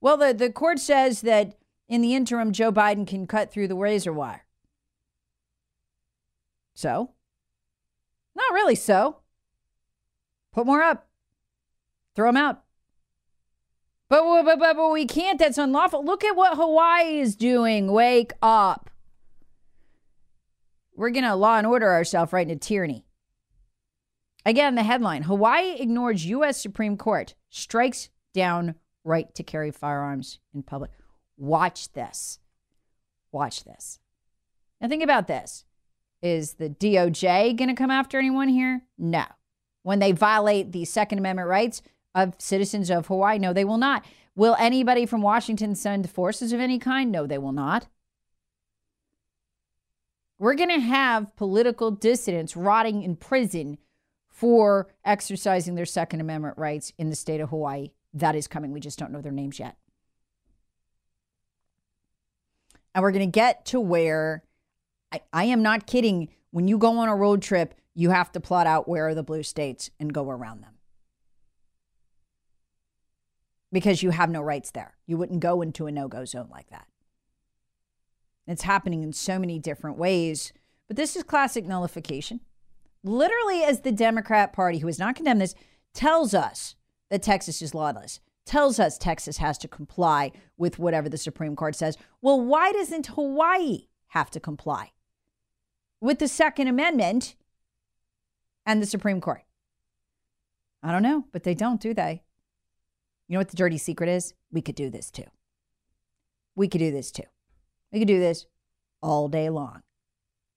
Well, 0.00 0.16
the, 0.16 0.32
the 0.32 0.50
court 0.50 0.78
says 0.78 1.22
that 1.22 1.56
in 1.88 2.02
the 2.02 2.14
interim, 2.14 2.52
Joe 2.52 2.70
Biden 2.70 3.06
can 3.06 3.26
cut 3.26 3.50
through 3.50 3.68
the 3.68 3.74
razor 3.74 4.12
wire. 4.12 4.44
So? 6.74 7.10
Not 8.34 8.52
really 8.52 8.76
so. 8.76 9.16
Put 10.52 10.66
more 10.66 10.82
up. 10.82 11.08
Throw 12.14 12.28
them 12.28 12.36
out. 12.36 12.62
But, 14.08 14.22
but, 14.44 14.58
but, 14.58 14.76
but 14.76 14.90
we 14.90 15.06
can't. 15.06 15.38
That's 15.38 15.58
unlawful. 15.58 16.04
Look 16.04 16.24
at 16.24 16.36
what 16.36 16.56
Hawaii 16.56 17.20
is 17.20 17.36
doing. 17.36 17.92
Wake 17.92 18.32
up. 18.42 18.90
We're 21.00 21.08
going 21.08 21.24
to 21.24 21.34
law 21.34 21.56
and 21.56 21.66
order 21.66 21.90
ourselves 21.90 22.30
right 22.30 22.46
into 22.46 22.68
tyranny. 22.68 23.06
Again, 24.44 24.74
the 24.74 24.82
headline 24.82 25.22
Hawaii 25.22 25.76
ignores 25.80 26.26
U.S. 26.26 26.60
Supreme 26.60 26.98
Court, 26.98 27.34
strikes 27.48 28.10
down 28.34 28.74
right 29.02 29.34
to 29.34 29.42
carry 29.42 29.70
firearms 29.70 30.40
in 30.52 30.62
public. 30.62 30.90
Watch 31.38 31.90
this. 31.92 32.38
Watch 33.32 33.64
this. 33.64 33.98
Now, 34.78 34.88
think 34.88 35.02
about 35.02 35.26
this. 35.26 35.64
Is 36.20 36.52
the 36.52 36.68
DOJ 36.68 37.56
going 37.56 37.70
to 37.70 37.74
come 37.74 37.90
after 37.90 38.18
anyone 38.18 38.48
here? 38.48 38.82
No. 38.98 39.24
When 39.82 40.00
they 40.00 40.12
violate 40.12 40.72
the 40.72 40.84
Second 40.84 41.16
Amendment 41.16 41.48
rights 41.48 41.80
of 42.14 42.34
citizens 42.36 42.90
of 42.90 43.06
Hawaii? 43.06 43.38
No, 43.38 43.54
they 43.54 43.64
will 43.64 43.78
not. 43.78 44.04
Will 44.36 44.54
anybody 44.58 45.06
from 45.06 45.22
Washington 45.22 45.74
send 45.74 46.10
forces 46.10 46.52
of 46.52 46.60
any 46.60 46.78
kind? 46.78 47.10
No, 47.10 47.26
they 47.26 47.38
will 47.38 47.52
not. 47.52 47.88
We're 50.40 50.54
going 50.54 50.70
to 50.70 50.80
have 50.80 51.36
political 51.36 51.92
dissidents 51.92 52.56
rotting 52.56 53.04
in 53.04 53.14
prison 53.14 53.78
for 54.28 54.88
exercising 55.04 55.76
their 55.76 55.86
Second 55.86 56.20
Amendment 56.20 56.58
rights 56.58 56.92
in 56.98 57.10
the 57.10 57.14
state 57.14 57.40
of 57.40 57.50
Hawaii. 57.50 57.90
That 58.12 58.34
is 58.34 58.48
coming. 58.48 58.72
We 58.72 58.80
just 58.80 58.98
don't 58.98 59.12
know 59.12 59.20
their 59.20 59.30
names 59.30 59.60
yet. 59.60 59.76
And 62.94 63.02
we're 63.02 63.12
going 63.12 63.30
to 63.30 63.30
get 63.30 63.64
to 63.66 63.78
where 63.78 64.42
I, 65.12 65.20
I 65.32 65.44
am 65.44 65.62
not 65.62 65.86
kidding. 65.86 66.30
When 66.50 66.66
you 66.66 66.76
go 66.78 66.98
on 66.98 67.08
a 67.08 67.14
road 67.14 67.42
trip, 67.42 67.74
you 67.94 68.10
have 68.10 68.32
to 68.32 68.40
plot 68.40 68.66
out 68.66 68.88
where 68.88 69.06
are 69.06 69.14
the 69.14 69.22
blue 69.22 69.44
states 69.44 69.90
and 70.00 70.12
go 70.12 70.28
around 70.28 70.62
them. 70.62 70.80
because 73.72 74.02
you 74.02 74.10
have 74.10 74.30
no 74.30 74.42
rights 74.42 74.70
there. 74.70 74.96
You 75.06 75.16
wouldn't 75.16 75.40
go 75.40 75.62
into 75.62 75.86
a 75.86 75.92
no 75.92 76.08
go 76.08 76.24
zone 76.24 76.48
like 76.50 76.70
that. 76.70 76.86
It's 78.46 78.62
happening 78.62 79.02
in 79.02 79.12
so 79.12 79.38
many 79.38 79.58
different 79.58 79.98
ways. 79.98 80.52
But 80.88 80.96
this 80.96 81.14
is 81.14 81.22
classic 81.22 81.66
nullification. 81.66 82.40
Literally, 83.04 83.62
as 83.62 83.80
the 83.80 83.92
Democrat 83.92 84.52
Party, 84.52 84.78
who 84.78 84.88
has 84.88 84.98
not 84.98 85.14
condemned 85.16 85.40
this, 85.40 85.54
tells 85.94 86.34
us 86.34 86.74
that 87.10 87.22
Texas 87.22 87.62
is 87.62 87.74
lawless, 87.74 88.20
tells 88.44 88.80
us 88.80 88.98
Texas 88.98 89.38
has 89.38 89.56
to 89.58 89.68
comply 89.68 90.32
with 90.56 90.78
whatever 90.78 91.08
the 91.08 91.16
Supreme 91.16 91.56
Court 91.56 91.74
says. 91.74 91.96
Well, 92.20 92.40
why 92.40 92.72
doesn't 92.72 93.06
Hawaii 93.06 93.86
have 94.08 94.30
to 94.30 94.40
comply 94.40 94.92
with 96.00 96.18
the 96.18 96.28
Second 96.28 96.68
Amendment 96.68 97.36
and 98.66 98.82
the 98.82 98.86
Supreme 98.86 99.20
Court? 99.20 99.44
I 100.82 100.92
don't 100.92 101.02
know, 101.02 101.24
but 101.32 101.44
they 101.44 101.54
don't, 101.54 101.80
do 101.80 101.94
they? 101.94 102.22
You 103.28 103.34
know 103.34 103.40
what 103.40 103.50
the 103.50 103.56
dirty 103.56 103.78
secret 103.78 104.08
is? 104.08 104.34
We 104.50 104.62
could 104.62 104.74
do 104.74 104.90
this 104.90 105.10
too. 105.10 105.26
We 106.56 106.68
could 106.68 106.78
do 106.78 106.90
this 106.90 107.12
too. 107.12 107.22
We 107.92 107.98
could 107.98 108.08
do 108.08 108.20
this 108.20 108.46
all 109.02 109.28
day 109.28 109.50
long. 109.50 109.82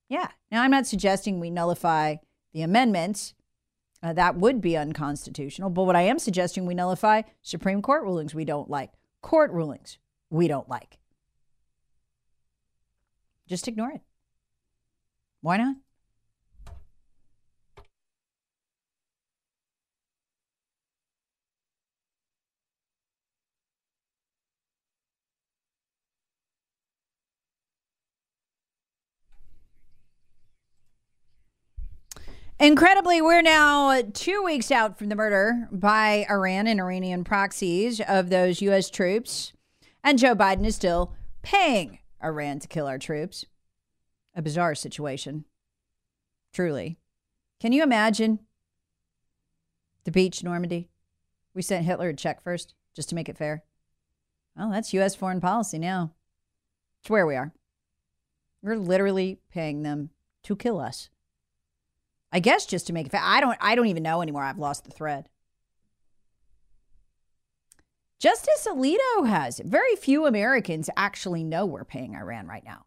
Yeah. 0.09 0.29
Now, 0.51 0.61
I'm 0.61 0.71
not 0.71 0.85
suggesting 0.85 1.39
we 1.39 1.49
nullify 1.49 2.17
the 2.53 2.61
amendments. 2.61 3.33
Uh, 4.01 4.13
that 4.13 4.35
would 4.35 4.61
be 4.61 4.77
unconstitutional. 4.77 5.69
But 5.69 5.83
what 5.83 5.95
I 5.95 6.01
am 6.01 6.19
suggesting, 6.19 6.65
we 6.65 6.75
nullify 6.75 7.23
Supreme 7.41 7.81
Court 7.81 8.03
rulings 8.03 8.35
we 8.35 8.45
don't 8.45 8.69
like, 8.69 8.91
court 9.21 9.51
rulings 9.51 9.97
we 10.29 10.47
don't 10.47 10.67
like. 10.67 10.99
Just 13.47 13.67
ignore 13.67 13.91
it. 13.91 14.01
Why 15.41 15.57
not? 15.57 15.75
Incredibly, 32.63 33.21
we're 33.21 33.41
now 33.41 34.01
two 34.13 34.41
weeks 34.41 34.71
out 34.71 34.97
from 34.97 35.09
the 35.09 35.17
murder 35.17 35.67
by 35.69 36.25
Iran 36.29 36.65
and 36.65 36.79
Iranian 36.79 37.25
proxies 37.25 37.99
of 37.99 38.29
those 38.29 38.61
U.S. 38.61 38.89
troops. 38.89 39.51
And 40.01 40.17
Joe 40.17 40.33
Biden 40.33 40.65
is 40.65 40.73
still 40.73 41.11
paying 41.41 41.99
Iran 42.23 42.59
to 42.59 42.69
kill 42.69 42.87
our 42.87 42.97
troops. 42.97 43.43
A 44.33 44.41
bizarre 44.41 44.75
situation. 44.75 45.43
Truly. 46.53 46.97
Can 47.59 47.73
you 47.73 47.83
imagine 47.83 48.39
the 50.05 50.11
beach, 50.11 50.41
Normandy? 50.41 50.87
We 51.53 51.61
sent 51.61 51.85
Hitler 51.85 52.07
a 52.07 52.15
check 52.15 52.41
first 52.41 52.75
just 52.95 53.09
to 53.09 53.15
make 53.15 53.27
it 53.27 53.37
fair. 53.37 53.65
Well, 54.55 54.71
that's 54.71 54.93
U.S. 54.93 55.15
foreign 55.15 55.41
policy 55.41 55.79
now. 55.79 56.13
It's 57.01 57.09
where 57.09 57.27
we 57.27 57.35
are. 57.35 57.51
We're 58.61 58.77
literally 58.77 59.39
paying 59.51 59.83
them 59.83 60.11
to 60.43 60.55
kill 60.55 60.79
us. 60.79 61.09
I 62.33 62.39
guess 62.39 62.65
just 62.65 62.87
to 62.87 62.93
make 62.93 63.05
it. 63.05 63.13
I 63.13 63.39
don't 63.39 63.57
I 63.61 63.75
don't 63.75 63.85
even 63.85 64.03
know 64.03 64.21
anymore. 64.23 64.43
I've 64.43 64.57
lost 64.57 64.85
the 64.85 64.91
thread. 64.91 65.29
Justice 68.19 68.67
Alito 68.67 69.27
has. 69.27 69.61
Very 69.63 69.95
few 69.95 70.25
Americans 70.25 70.89
actually 70.97 71.43
know 71.43 71.65
we're 71.65 71.85
paying 71.85 72.15
Iran 72.15 72.47
right 72.47 72.63
now. 72.65 72.85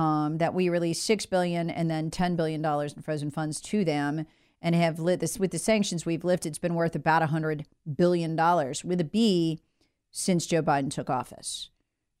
Um, 0.00 0.38
that 0.38 0.54
we 0.54 0.68
released 0.68 1.04
six 1.04 1.26
billion 1.26 1.68
and 1.68 1.90
then 1.90 2.10
ten 2.10 2.36
billion 2.36 2.62
dollars 2.62 2.92
in 2.92 3.02
frozen 3.02 3.32
funds 3.32 3.60
to 3.62 3.84
them, 3.84 4.26
and 4.62 4.74
have 4.76 5.00
lit 5.00 5.18
this 5.18 5.40
with 5.40 5.50
the 5.50 5.58
sanctions 5.58 6.06
we've 6.06 6.24
lifted. 6.24 6.50
It's 6.50 6.58
been 6.58 6.76
worth 6.76 6.94
about 6.94 7.22
a 7.22 7.26
hundred 7.26 7.66
billion 7.96 8.36
dollars 8.36 8.84
with 8.84 9.00
a 9.00 9.04
B 9.04 9.60
since 10.12 10.46
Joe 10.46 10.62
Biden 10.62 10.90
took 10.90 11.10
office. 11.10 11.70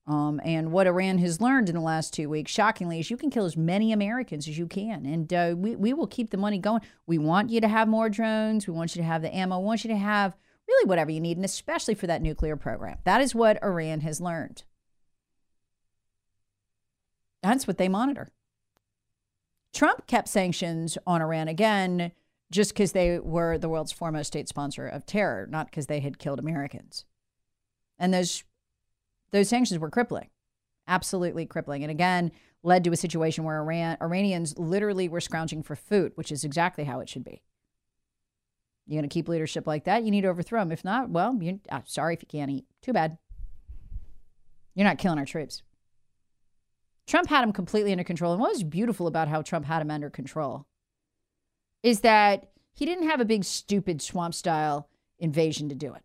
Um, 0.08 0.40
and 0.42 0.72
what 0.72 0.86
Iran 0.86 1.18
has 1.18 1.38
learned 1.38 1.68
in 1.68 1.74
the 1.74 1.82
last 1.82 2.14
two 2.14 2.30
weeks, 2.30 2.50
shockingly, 2.50 2.98
is 2.98 3.10
you 3.10 3.18
can 3.18 3.28
kill 3.28 3.44
as 3.44 3.58
many 3.58 3.92
Americans 3.92 4.48
as 4.48 4.56
you 4.56 4.66
can. 4.66 5.04
And 5.04 5.32
uh, 5.34 5.54
we, 5.54 5.76
we 5.76 5.92
will 5.92 6.06
keep 6.06 6.30
the 6.30 6.38
money 6.38 6.58
going. 6.58 6.80
We 7.06 7.18
want 7.18 7.50
you 7.50 7.60
to 7.60 7.68
have 7.68 7.88
more 7.88 8.08
drones. 8.08 8.66
We 8.66 8.72
want 8.72 8.96
you 8.96 9.02
to 9.02 9.06
have 9.06 9.20
the 9.20 9.34
ammo. 9.34 9.58
We 9.58 9.66
want 9.66 9.84
you 9.84 9.90
to 9.90 9.96
have 9.98 10.34
really 10.66 10.88
whatever 10.88 11.10
you 11.10 11.20
need, 11.20 11.36
and 11.36 11.44
especially 11.44 11.94
for 11.94 12.06
that 12.06 12.22
nuclear 12.22 12.56
program. 12.56 12.96
That 13.04 13.20
is 13.20 13.34
what 13.34 13.62
Iran 13.62 14.00
has 14.00 14.18
learned. 14.18 14.62
That's 17.42 17.66
what 17.66 17.76
they 17.76 17.88
monitor. 17.88 18.30
Trump 19.74 20.06
kept 20.06 20.28
sanctions 20.28 20.96
on 21.06 21.20
Iran 21.20 21.48
again 21.48 22.12
just 22.50 22.72
because 22.72 22.92
they 22.92 23.18
were 23.18 23.58
the 23.58 23.68
world's 23.68 23.92
foremost 23.92 24.28
state 24.28 24.48
sponsor 24.48 24.88
of 24.88 25.04
terror, 25.04 25.46
not 25.50 25.66
because 25.66 25.86
they 25.86 26.00
had 26.00 26.18
killed 26.18 26.38
Americans. 26.38 27.04
And 27.98 28.14
those 28.14 28.42
those 29.30 29.48
sanctions 29.48 29.78
were 29.78 29.90
crippling, 29.90 30.28
absolutely 30.86 31.46
crippling. 31.46 31.82
And 31.82 31.90
again, 31.90 32.32
led 32.62 32.84
to 32.84 32.92
a 32.92 32.96
situation 32.96 33.44
where 33.44 33.58
Iran, 33.58 33.96
Iranians 34.00 34.58
literally 34.58 35.08
were 35.08 35.20
scrounging 35.20 35.62
for 35.62 35.76
food, 35.76 36.12
which 36.14 36.32
is 36.32 36.44
exactly 36.44 36.84
how 36.84 37.00
it 37.00 37.08
should 37.08 37.24
be. 37.24 37.42
You're 38.86 39.00
going 39.00 39.08
to 39.08 39.12
keep 39.12 39.28
leadership 39.28 39.66
like 39.66 39.84
that, 39.84 40.02
you 40.02 40.10
need 40.10 40.22
to 40.22 40.28
overthrow 40.28 40.60
them. 40.60 40.72
If 40.72 40.84
not, 40.84 41.10
well, 41.10 41.36
you 41.40 41.60
ah, 41.70 41.82
sorry 41.84 42.14
if 42.14 42.22
you 42.22 42.28
can't 42.28 42.50
eat. 42.50 42.64
Too 42.80 42.92
bad. 42.92 43.18
You're 44.74 44.86
not 44.86 44.98
killing 44.98 45.18
our 45.18 45.26
troops. 45.26 45.62
Trump 47.06 47.28
had 47.28 47.42
him 47.42 47.52
completely 47.52 47.92
under 47.92 48.04
control. 48.04 48.32
And 48.32 48.40
what 48.40 48.52
was 48.52 48.62
beautiful 48.62 49.06
about 49.06 49.28
how 49.28 49.42
Trump 49.42 49.66
had 49.66 49.82
him 49.82 49.90
under 49.90 50.10
control 50.10 50.66
is 51.82 52.00
that 52.00 52.50
he 52.74 52.86
didn't 52.86 53.08
have 53.08 53.20
a 53.20 53.24
big, 53.24 53.44
stupid 53.44 54.00
swamp 54.00 54.34
style 54.34 54.88
invasion 55.18 55.68
to 55.68 55.74
do 55.74 55.94
it. 55.94 56.02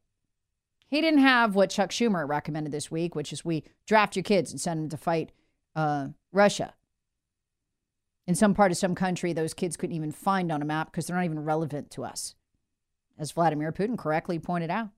He 0.94 1.02
didn't 1.02 1.22
have 1.22 1.56
what 1.56 1.72
Chuck 1.72 1.90
Schumer 1.90 2.30
recommended 2.30 2.72
this 2.72 2.92
week, 2.92 3.16
which 3.16 3.34
is 3.34 3.44
we 3.44 3.64
draft 3.88 4.16
your 4.16 4.22
kids 4.22 4.52
and 4.52 4.62
send 4.62 4.80
them 4.80 4.90
to 4.90 4.98
fight 4.98 5.32
uh, 5.76 6.10
Russia. 6.32 6.76
In 8.28 8.36
some 8.36 8.54
part 8.54 8.72
of 8.72 8.78
some 8.78 8.94
country, 8.94 9.34
those 9.34 9.56
kids 9.56 9.76
couldn't 9.76 9.96
even 9.96 10.12
find 10.12 10.52
on 10.52 10.62
a 10.62 10.66
map 10.66 10.92
because 10.92 11.08
they're 11.08 11.16
not 11.16 11.26
even 11.26 11.44
relevant 11.44 11.90
to 11.90 12.04
us, 12.04 12.36
as 13.18 13.32
Vladimir 13.32 13.72
Putin 13.72 13.98
correctly 13.98 14.38
pointed 14.38 14.70
out. 14.70 14.90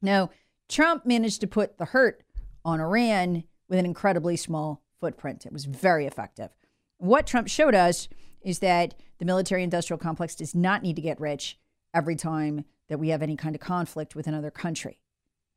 No, 0.00 0.30
Trump 0.68 1.04
managed 1.04 1.40
to 1.40 1.48
put 1.48 1.78
the 1.78 1.86
hurt 1.86 2.22
on 2.64 2.80
Iran 2.80 3.42
with 3.68 3.80
an 3.80 3.84
incredibly 3.84 4.36
small 4.36 4.84
footprint. 5.00 5.44
It 5.44 5.52
was 5.52 5.64
very 5.64 6.06
effective. 6.06 6.50
What 6.98 7.26
Trump 7.26 7.48
showed 7.48 7.74
us 7.74 8.08
is 8.42 8.60
that 8.60 8.94
the 9.18 9.24
military 9.24 9.64
industrial 9.64 9.98
complex 9.98 10.36
does 10.36 10.54
not 10.54 10.84
need 10.84 10.94
to 10.94 11.02
get 11.02 11.18
rich 11.18 11.58
every 11.92 12.14
time 12.14 12.64
that 12.88 12.98
we 12.98 13.10
have 13.10 13.22
any 13.22 13.36
kind 13.36 13.54
of 13.54 13.60
conflict 13.60 14.14
with 14.14 14.26
another 14.26 14.50
country. 14.50 15.00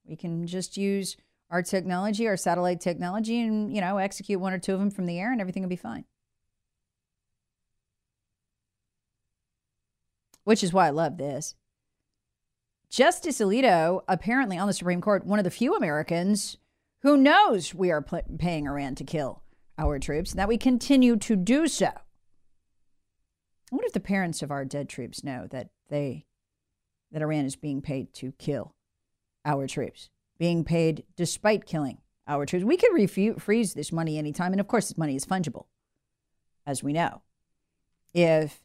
We 0.06 0.16
can 0.16 0.48
just 0.48 0.78
use 0.78 1.18
our 1.50 1.62
technology, 1.62 2.28
our 2.28 2.38
satellite 2.38 2.80
technology, 2.80 3.42
and 3.42 3.74
you 3.74 3.82
know, 3.82 3.98
execute 3.98 4.40
one 4.40 4.54
or 4.54 4.60
two 4.60 4.74
of 4.74 4.80
them 4.80 4.92
from 4.92 5.06
the 5.06 5.20
air, 5.20 5.32
and 5.32 5.42
everything 5.42 5.64
will 5.64 5.70
be 5.70 5.76
fine. 5.76 6.06
Which 10.44 10.64
is 10.64 10.74
why 10.74 10.88
I 10.88 10.92
love 10.92 11.18
this. 11.18 11.56
Justice 12.90 13.40
Alito, 13.40 14.02
apparently 14.08 14.58
on 14.58 14.68
the 14.68 14.74
Supreme 14.74 15.02
Court, 15.02 15.26
one 15.26 15.40
of 15.40 15.46
the 15.46 15.52
few 15.52 15.76
Americans 15.76 16.58
who 17.04 17.16
knows 17.16 17.74
we 17.74 17.92
are 17.92 18.02
pl- 18.02 18.22
paying 18.38 18.68
Iran 18.68 18.96
to 18.96 19.04
kill 19.04 19.44
our 19.78 19.98
troops, 19.98 20.32
and 20.32 20.40
that 20.40 20.48
we 20.48 20.58
continue 20.58 21.16
to 21.18 21.36
do 21.36 21.68
so. 21.68 21.90
Wonder 23.72 23.88
if 23.88 23.94
the 23.94 24.00
parents 24.00 24.42
of 24.42 24.52
our 24.52 24.66
dead 24.66 24.90
troops 24.90 25.24
know 25.24 25.48
that 25.52 25.70
they 25.90 26.26
that 27.12 27.22
Iran 27.22 27.46
is 27.46 27.56
being 27.56 27.82
paid 27.82 28.14
to 28.16 28.32
kill 28.34 28.76
our 29.46 29.68
troops, 29.68 30.10
being 30.38 30.64
paid 30.64 31.04
despite 31.16 31.66
killing 31.66 31.98
our 32.28 32.46
troops. 32.46 32.66
We 32.66 32.78
could 32.78 33.42
freeze 33.42 33.74
this 33.74 33.92
money 33.92 34.18
anytime. 34.18 34.54
And 34.54 34.62
of 34.62 34.68
course, 34.68 34.90
this 34.90 34.98
money 34.98 35.16
is 35.16 35.26
fungible, 35.26 35.66
as 36.66 36.84
we 36.84 36.94
know. 36.94 37.22
If 38.14 38.62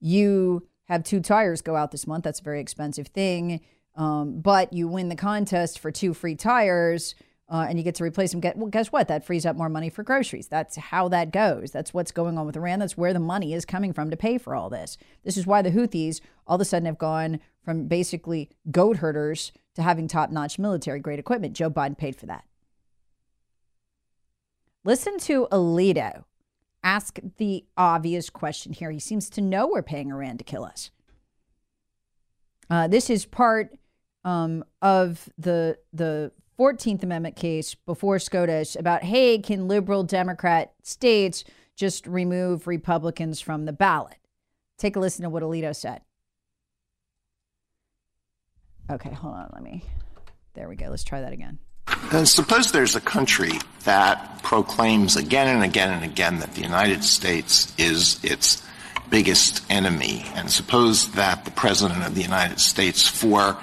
you 0.00 0.66
have 0.84 1.04
two 1.04 1.20
tires 1.20 1.62
go 1.62 1.76
out 1.76 1.90
this 1.90 2.06
month, 2.06 2.24
that's 2.24 2.40
a 2.40 2.44
very 2.44 2.60
expensive 2.60 3.08
thing. 3.08 3.60
Um, 3.94 4.40
but 4.40 4.72
you 4.72 4.88
win 4.88 5.08
the 5.08 5.16
contest 5.16 5.78
for 5.78 5.90
two 5.90 6.12
free 6.14 6.34
tires. 6.36 7.14
Uh, 7.48 7.64
and 7.68 7.78
you 7.78 7.84
get 7.84 7.94
to 7.94 8.02
replace 8.02 8.32
them. 8.32 8.40
Get 8.40 8.56
well, 8.56 8.66
guess 8.66 8.90
what? 8.90 9.06
That 9.06 9.24
frees 9.24 9.46
up 9.46 9.54
more 9.54 9.68
money 9.68 9.88
for 9.88 10.02
groceries. 10.02 10.48
That's 10.48 10.74
how 10.74 11.06
that 11.10 11.30
goes. 11.30 11.70
That's 11.70 11.94
what's 11.94 12.10
going 12.10 12.36
on 12.38 12.44
with 12.44 12.56
Iran. 12.56 12.80
That's 12.80 12.96
where 12.96 13.12
the 13.12 13.20
money 13.20 13.54
is 13.54 13.64
coming 13.64 13.92
from 13.92 14.10
to 14.10 14.16
pay 14.16 14.36
for 14.36 14.56
all 14.56 14.68
this. 14.68 14.98
This 15.22 15.36
is 15.36 15.46
why 15.46 15.62
the 15.62 15.70
Houthis 15.70 16.20
all 16.48 16.56
of 16.56 16.60
a 16.60 16.64
sudden 16.64 16.86
have 16.86 16.98
gone 16.98 17.38
from 17.66 17.88
basically 17.88 18.48
goat 18.70 18.98
herders 18.98 19.52
to 19.74 19.82
having 19.82 20.08
top 20.08 20.30
notch 20.30 20.58
military 20.58 21.00
grade 21.00 21.18
equipment. 21.18 21.52
Joe 21.52 21.68
Biden 21.68 21.98
paid 21.98 22.16
for 22.16 22.24
that. 22.26 22.44
Listen 24.84 25.18
to 25.18 25.48
Alito 25.52 26.24
ask 26.86 27.18
the 27.38 27.64
obvious 27.76 28.30
question 28.30 28.72
here. 28.72 28.92
He 28.92 29.00
seems 29.00 29.28
to 29.30 29.40
know 29.40 29.66
we're 29.66 29.82
paying 29.82 30.12
Iran 30.12 30.38
to 30.38 30.44
kill 30.44 30.64
us. 30.64 30.92
Uh, 32.70 32.86
this 32.86 33.10
is 33.10 33.26
part 33.26 33.76
um, 34.24 34.64
of 34.80 35.28
the 35.36 35.78
the 35.92 36.30
14th 36.58 37.02
Amendment 37.02 37.36
case 37.36 37.74
before 37.74 38.18
SCOTUS 38.18 38.76
about 38.76 39.02
hey, 39.02 39.38
can 39.38 39.68
liberal 39.68 40.04
Democrat 40.04 40.72
states 40.82 41.44
just 41.74 42.06
remove 42.06 42.68
Republicans 42.68 43.40
from 43.40 43.64
the 43.64 43.72
ballot? 43.72 44.18
Take 44.78 44.94
a 44.94 45.00
listen 45.00 45.24
to 45.24 45.28
what 45.28 45.42
Alito 45.42 45.74
said. 45.74 46.02
Okay, 48.90 49.10
hold 49.10 49.34
on. 49.34 49.50
Let 49.52 49.62
me 49.62 49.82
There 50.54 50.68
we 50.68 50.76
go. 50.76 50.88
Let's 50.88 51.04
try 51.04 51.20
that 51.20 51.32
again. 51.32 51.58
Suppose 52.24 52.72
there's 52.72 52.96
a 52.96 53.00
country 53.00 53.52
that 53.84 54.42
proclaims 54.42 55.16
again 55.16 55.48
and 55.48 55.64
again 55.64 55.90
and 55.92 56.04
again 56.04 56.38
that 56.40 56.54
the 56.54 56.62
United 56.62 57.04
States 57.04 57.74
is 57.78 58.22
its 58.24 58.62
biggest 59.10 59.64
enemy, 59.70 60.24
and 60.34 60.50
suppose 60.50 61.12
that 61.12 61.44
the 61.44 61.50
President 61.52 62.04
of 62.04 62.14
the 62.14 62.22
United 62.22 62.60
States, 62.60 63.06
for 63.06 63.56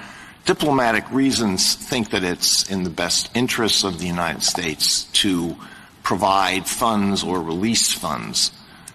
diplomatic 0.46 1.10
reasons, 1.10 1.74
think 1.74 2.10
that 2.10 2.24
it's 2.24 2.70
in 2.70 2.82
the 2.82 2.90
best 2.90 3.30
interests 3.34 3.84
of 3.84 3.98
the 3.98 4.06
United 4.06 4.42
States 4.42 5.04
to 5.12 5.56
provide 6.02 6.66
funds 6.66 7.22
or 7.22 7.42
release 7.42 7.92
funds 7.92 8.52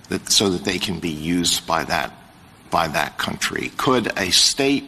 that, 0.10 0.32
so 0.32 0.50
that 0.50 0.64
they 0.64 0.80
can 0.80 1.00
be 1.00 1.10
used 1.10 1.66
by 1.68 1.84
that 1.84 2.12
by 2.72 2.88
that 2.88 3.18
country. 3.18 3.72
Could 3.78 4.12
a 4.18 4.32
state 4.32 4.86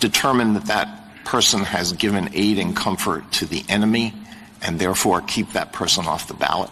determine 0.00 0.54
that 0.54 0.66
that 0.66 1.24
person 1.24 1.60
has 1.60 1.92
given 1.92 2.30
aid 2.34 2.58
and 2.58 2.74
comfort 2.74 3.30
to 3.32 3.46
the 3.46 3.64
enemy 3.68 4.14
and 4.62 4.78
therefore 4.78 5.20
keep 5.22 5.52
that 5.52 5.72
person 5.72 6.06
off 6.06 6.26
the 6.28 6.34
ballot? 6.34 6.70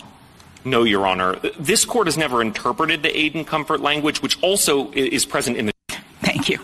No, 0.64 0.83
Your 0.83 1.07
Honor. 1.07 1.37
This 1.59 1.85
court 1.85 2.07
has 2.07 2.17
never 2.19 2.43
interpreted 2.43 3.03
the 3.03 3.17
aid 3.17 3.35
and 3.35 3.47
comfort 3.47 3.81
language, 3.81 4.23
which 4.23 4.41
also 4.43 4.91
is 4.93 5.25
present 5.25 5.57
in 5.57 5.67
the. 5.67 5.73
Thank 6.21 6.49
you. 6.49 6.59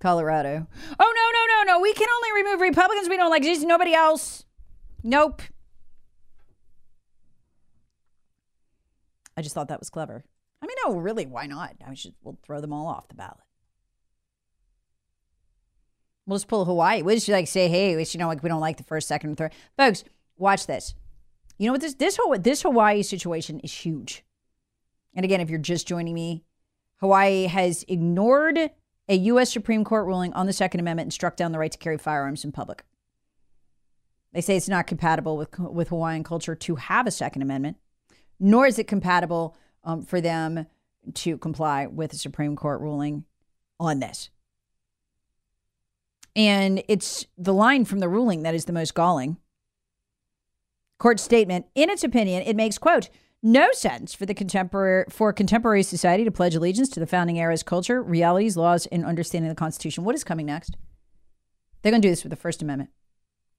Colorado. 0.00 0.66
Oh, 0.98 1.12
no, 1.16 1.64
no, 1.64 1.72
no, 1.72 1.74
no. 1.74 1.80
We 1.80 1.92
can 1.94 2.08
only 2.08 2.42
remove 2.42 2.60
Republicans 2.60 3.08
we 3.08 3.16
don't 3.16 3.30
like. 3.30 3.42
Just 3.42 3.64
nobody 3.64 3.94
else. 3.94 4.44
Nope. 5.04 5.42
I 9.36 9.42
just 9.42 9.54
thought 9.54 9.68
that 9.68 9.78
was 9.78 9.90
clever. 9.90 10.24
I 10.60 10.66
mean, 10.66 10.76
no, 10.84 10.96
really, 10.96 11.26
why 11.26 11.46
not? 11.46 11.74
I 11.86 11.94
should, 11.94 12.14
we'll 12.22 12.38
throw 12.44 12.60
them 12.60 12.72
all 12.72 12.86
off 12.86 13.08
the 13.08 13.14
ballot. 13.14 13.38
We'll 16.26 16.38
just 16.38 16.48
pull 16.48 16.64
Hawaii. 16.64 17.02
We'll 17.02 17.16
just 17.16 17.28
like 17.28 17.48
say, 17.48 17.68
hey, 17.68 17.96
we, 17.96 18.04
you 18.08 18.18
know, 18.18 18.28
like 18.28 18.42
we 18.42 18.48
don't 18.48 18.60
like 18.60 18.76
the 18.76 18.84
first, 18.84 19.08
second, 19.08 19.30
and 19.30 19.36
third. 19.36 19.52
Folks, 19.76 20.04
watch 20.36 20.66
this. 20.66 20.94
You 21.58 21.66
know 21.66 21.72
what 21.72 21.80
this 21.80 21.94
this 21.94 22.16
whole 22.16 22.36
this 22.38 22.62
Hawaii 22.62 23.02
situation 23.02 23.60
is 23.60 23.72
huge. 23.72 24.24
And 25.14 25.24
again, 25.24 25.40
if 25.40 25.50
you're 25.50 25.58
just 25.58 25.86
joining 25.86 26.14
me, 26.14 26.44
Hawaii 26.96 27.44
has 27.46 27.84
ignored 27.88 28.58
a 29.08 29.14
U.S. 29.14 29.52
Supreme 29.52 29.84
Court 29.84 30.06
ruling 30.06 30.32
on 30.32 30.46
the 30.46 30.52
Second 30.52 30.80
Amendment 30.80 31.06
and 31.06 31.12
struck 31.12 31.36
down 31.36 31.52
the 31.52 31.58
right 31.58 31.70
to 31.70 31.78
carry 31.78 31.98
firearms 31.98 32.44
in 32.44 32.52
public. 32.52 32.84
They 34.32 34.40
say 34.40 34.56
it's 34.56 34.68
not 34.68 34.86
compatible 34.86 35.36
with 35.36 35.58
with 35.58 35.88
Hawaiian 35.88 36.24
culture 36.24 36.54
to 36.54 36.76
have 36.76 37.06
a 37.06 37.10
Second 37.10 37.42
Amendment, 37.42 37.76
nor 38.40 38.66
is 38.66 38.78
it 38.78 38.86
compatible 38.86 39.56
um, 39.84 40.02
for 40.02 40.20
them 40.20 40.66
to 41.14 41.36
comply 41.38 41.86
with 41.86 42.12
a 42.12 42.16
Supreme 42.16 42.56
Court 42.56 42.80
ruling 42.80 43.24
on 43.78 43.98
this. 43.98 44.30
And 46.34 46.82
it's 46.88 47.26
the 47.36 47.52
line 47.52 47.84
from 47.84 47.98
the 47.98 48.08
ruling 48.08 48.42
that 48.42 48.54
is 48.54 48.64
the 48.64 48.72
most 48.72 48.94
galling. 48.94 49.36
Court 50.98 51.20
statement, 51.20 51.66
in 51.74 51.90
its 51.90 52.04
opinion, 52.04 52.42
it 52.42 52.56
makes, 52.56 52.78
quote, 52.78 53.10
no 53.42 53.68
sense 53.72 54.14
for 54.14 54.24
the 54.24 54.34
contemporary 54.34 55.04
for 55.10 55.32
contemporary 55.32 55.82
society 55.82 56.22
to 56.24 56.30
pledge 56.30 56.54
allegiance 56.54 56.88
to 56.90 57.00
the 57.00 57.08
founding 57.08 57.40
era's 57.40 57.64
culture, 57.64 58.00
realities, 58.00 58.56
laws, 58.56 58.86
and 58.86 59.04
understanding 59.04 59.50
of 59.50 59.56
the 59.56 59.60
Constitution. 59.60 60.04
What 60.04 60.14
is 60.14 60.22
coming 60.22 60.46
next? 60.46 60.76
They're 61.82 61.90
going 61.90 62.02
to 62.02 62.06
do 62.06 62.12
this 62.12 62.22
with 62.22 62.30
the 62.30 62.36
First 62.36 62.62
Amendment. 62.62 62.90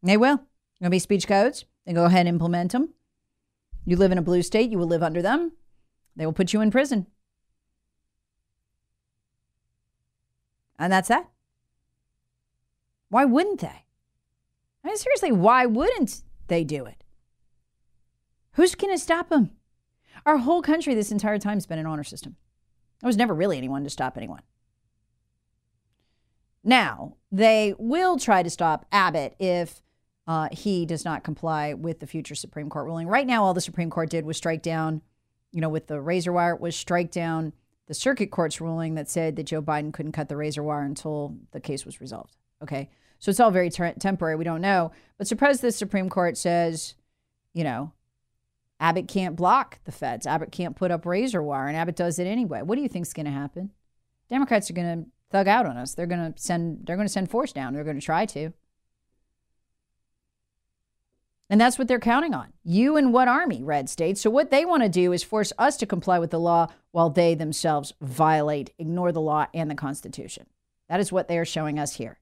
They 0.02 0.16
will. 0.16 0.38
Going 0.38 0.46
to 0.84 0.90
be 0.90 1.00
speech 1.00 1.28
codes. 1.28 1.66
They 1.86 1.92
go 1.92 2.06
ahead 2.06 2.22
and 2.22 2.30
implement 2.30 2.72
them. 2.72 2.94
You 3.86 3.98
live 3.98 4.14
in 4.14 4.18
a 4.18 4.22
blue 4.22 4.42
state, 4.42 4.72
you 4.72 4.78
will 4.78 4.88
live 4.88 5.04
under 5.04 5.22
them. 5.22 5.52
They 6.16 6.26
will 6.26 6.34
put 6.34 6.54
you 6.54 6.62
in 6.62 6.72
prison. 6.72 7.08
And 10.80 10.92
that's 10.92 11.10
that. 11.10 11.30
Why 13.14 13.26
wouldn't 13.26 13.60
they? 13.60 13.86
I 14.84 14.88
mean, 14.88 14.98
seriously, 14.98 15.32
why 15.32 15.68
wouldn't 15.68 16.24
they 16.48 16.64
do 16.64 16.86
it? 16.86 17.04
Who's 18.54 18.74
going 18.74 18.92
to 18.92 18.98
stop 18.98 19.30
them? 19.30 19.52
Our 20.26 20.38
whole 20.38 20.64
country 20.64 20.96
this 20.96 21.12
entire 21.12 21.38
time 21.38 21.58
has 21.58 21.68
been 21.68 21.78
an 21.78 21.86
honor 21.86 22.04
system. 22.04 22.38
There 23.02 23.08
was 23.08 23.16
never 23.16 23.36
really 23.36 23.60
anyone 23.60 23.84
to 23.84 23.90
stop 23.92 24.18
anyone. 24.18 24.42
Now, 26.64 27.18
they 27.32 27.76
will 27.78 28.18
try 28.18 28.42
to 28.42 28.50
stop 28.50 28.88
Abbott 28.92 29.36
if 29.38 29.84
uh, 30.26 30.50
he 30.52 30.84
does 30.88 31.06
not 31.06 31.24
comply 31.24 31.76
with 31.76 32.00
the 32.00 32.08
future 32.08 32.34
Supreme 32.34 32.68
Court 32.68 32.86
ruling. 32.86 33.08
Right 33.08 33.28
now, 33.28 33.44
all 33.44 33.54
the 33.54 33.62
Supreme 33.62 33.92
Court 33.92 34.10
did 34.10 34.26
was 34.26 34.38
strike 34.38 34.64
down, 34.64 35.04
you 35.52 35.62
know, 35.62 35.70
with 35.70 35.86
the 35.86 36.02
razor 36.02 36.34
wire, 36.34 36.56
was 36.56 36.76
strike 36.76 37.12
down 37.12 37.54
the 37.86 37.94
circuit 37.94 38.32
court's 38.32 38.60
ruling 38.60 38.96
that 38.96 39.08
said 39.08 39.36
that 39.36 39.44
Joe 39.44 39.62
Biden 39.62 39.94
couldn't 39.94 40.14
cut 40.14 40.30
the 40.30 40.36
razor 40.36 40.64
wire 40.64 40.82
until 40.82 41.38
the 41.52 41.60
case 41.60 41.86
was 41.86 42.02
resolved. 42.02 42.36
Okay. 42.64 42.90
So 43.24 43.30
it's 43.30 43.40
all 43.40 43.52
very 43.52 43.70
ter- 43.70 43.94
temporary. 43.94 44.36
We 44.36 44.44
don't 44.44 44.60
know. 44.60 44.92
But 45.18 45.28
suppose 45.28 45.62
the 45.62 45.72
Supreme 45.72 46.10
Court 46.10 46.38
says, 46.38 46.96
you 47.54 47.64
know, 47.64 47.94
Abbott 48.82 49.08
can't 49.08 49.38
block 49.38 49.80
the 49.86 49.94
feds. 49.94 50.28
Abbott 50.28 50.52
can't 50.52 50.76
put 50.76 50.92
up 50.92 51.06
razor 51.06 51.42
wire, 51.42 51.68
and 51.68 51.78
Abbott 51.78 51.96
does 51.96 52.20
it 52.20 52.28
anyway. 52.28 52.64
What 52.64 52.76
do 52.76 52.82
you 52.82 52.90
think's 52.90 53.14
going 53.14 53.28
to 53.28 53.32
happen? 53.32 53.72
Democrats 54.30 54.70
are 54.70 54.74
going 54.74 55.06
to 55.06 55.10
thug 55.30 55.48
out 55.48 55.66
on 55.66 55.78
us. 55.78 55.94
They're 55.94 56.06
going 56.06 56.34
to 56.34 56.42
send. 56.42 56.86
They're 56.86 56.98
going 56.98 57.08
to 57.08 57.14
send 57.14 57.32
force 57.32 57.54
down. 57.54 57.74
They're 57.74 57.86
going 57.86 57.98
to 57.98 58.06
try 58.06 58.26
to. 58.26 58.52
And 61.50 61.62
that's 61.62 61.80
what 61.80 61.88
they're 61.88 62.00
counting 62.02 62.34
on. 62.34 62.52
You 62.66 62.98
and 62.98 63.14
what 63.14 63.30
army, 63.30 63.64
red 63.64 63.88
states? 63.88 64.20
So, 64.20 64.30
what 64.30 64.52
they 64.52 64.66
want 64.66 64.84
to 64.84 64.90
do 64.90 65.14
is 65.14 65.24
force 65.24 65.54
us 65.58 65.78
to 65.78 65.86
comply 65.86 66.20
with 66.20 66.32
the 66.32 66.42
law 66.42 66.68
while 66.92 67.10
they 67.10 67.36
themselves 67.36 67.94
violate, 68.02 68.74
ignore 68.78 69.14
the 69.14 69.22
law 69.22 69.48
and 69.54 69.72
the 69.72 69.76
Constitution. 69.76 70.48
That 70.90 71.00
is 71.00 71.10
what 71.10 71.30
they 71.30 71.38
are 71.38 71.46
showing 71.46 71.80
us 71.80 71.96
here. 71.96 72.20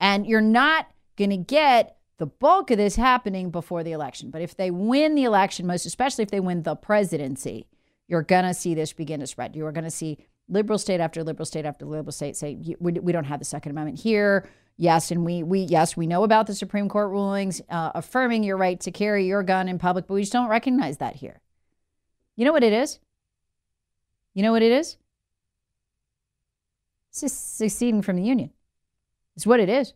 And 0.00 0.26
you're 0.26 0.40
not 0.40 0.88
going 1.16 1.30
to 1.30 1.36
get 1.36 1.96
the 2.18 2.26
bulk 2.26 2.70
of 2.70 2.78
this 2.78 2.96
happening 2.96 3.50
before 3.50 3.82
the 3.82 3.92
election. 3.92 4.30
But 4.30 4.42
if 4.42 4.56
they 4.56 4.70
win 4.70 5.14
the 5.14 5.24
election, 5.24 5.66
most 5.66 5.86
especially 5.86 6.22
if 6.22 6.30
they 6.30 6.40
win 6.40 6.62
the 6.62 6.74
presidency, 6.74 7.66
you're 8.08 8.22
going 8.22 8.44
to 8.44 8.54
see 8.54 8.74
this 8.74 8.92
begin 8.92 9.20
to 9.20 9.26
spread. 9.26 9.56
You 9.56 9.66
are 9.66 9.72
going 9.72 9.84
to 9.84 9.90
see 9.90 10.18
liberal 10.48 10.78
state 10.78 11.00
after 11.00 11.22
liberal 11.24 11.46
state 11.46 11.64
after 11.64 11.84
liberal 11.84 12.12
state 12.12 12.36
say, 12.36 12.76
we, 12.78 12.92
we 12.92 13.12
don't 13.12 13.24
have 13.24 13.38
the 13.38 13.44
Second 13.44 13.72
Amendment 13.72 13.98
here. 13.98 14.48
Yes, 14.78 15.10
and 15.10 15.24
we, 15.24 15.42
we 15.42 15.60
yes, 15.60 15.96
we 15.96 16.06
know 16.06 16.22
about 16.22 16.46
the 16.46 16.54
Supreme 16.54 16.88
Court 16.88 17.10
rulings 17.10 17.62
uh, 17.70 17.92
affirming 17.94 18.44
your 18.44 18.58
right 18.58 18.78
to 18.80 18.90
carry 18.90 19.26
your 19.26 19.42
gun 19.42 19.68
in 19.68 19.78
public, 19.78 20.06
but 20.06 20.14
we 20.14 20.20
just 20.20 20.32
don't 20.32 20.48
recognize 20.48 20.98
that 20.98 21.16
here. 21.16 21.40
You 22.36 22.44
know 22.44 22.52
what 22.52 22.62
it 22.62 22.74
is? 22.74 22.98
You 24.34 24.42
know 24.42 24.52
what 24.52 24.62
it 24.62 24.72
is? 24.72 24.98
It's 27.10 27.32
seceding 27.32 28.02
from 28.02 28.16
the 28.16 28.22
Union. 28.22 28.50
It's 29.36 29.46
what 29.46 29.60
it 29.60 29.68
is. 29.68 29.94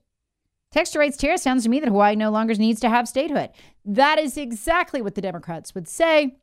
Texture 0.70 1.00
writes, 1.00 1.16
Tara 1.16 1.38
sounds 1.38 1.64
to 1.64 1.68
me 1.68 1.80
that 1.80 1.88
Hawaii 1.88 2.14
no 2.14 2.30
longer 2.30 2.54
needs 2.54 2.80
to 2.80 2.88
have 2.88 3.08
statehood. 3.08 3.50
That 3.84 4.18
is 4.18 4.36
exactly 4.36 5.02
what 5.02 5.16
the 5.16 5.20
Democrats 5.20 5.74
would 5.74 5.88
say 5.88 6.36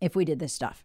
if 0.00 0.16
we 0.16 0.24
did 0.24 0.38
this 0.40 0.52
stuff. 0.52 0.84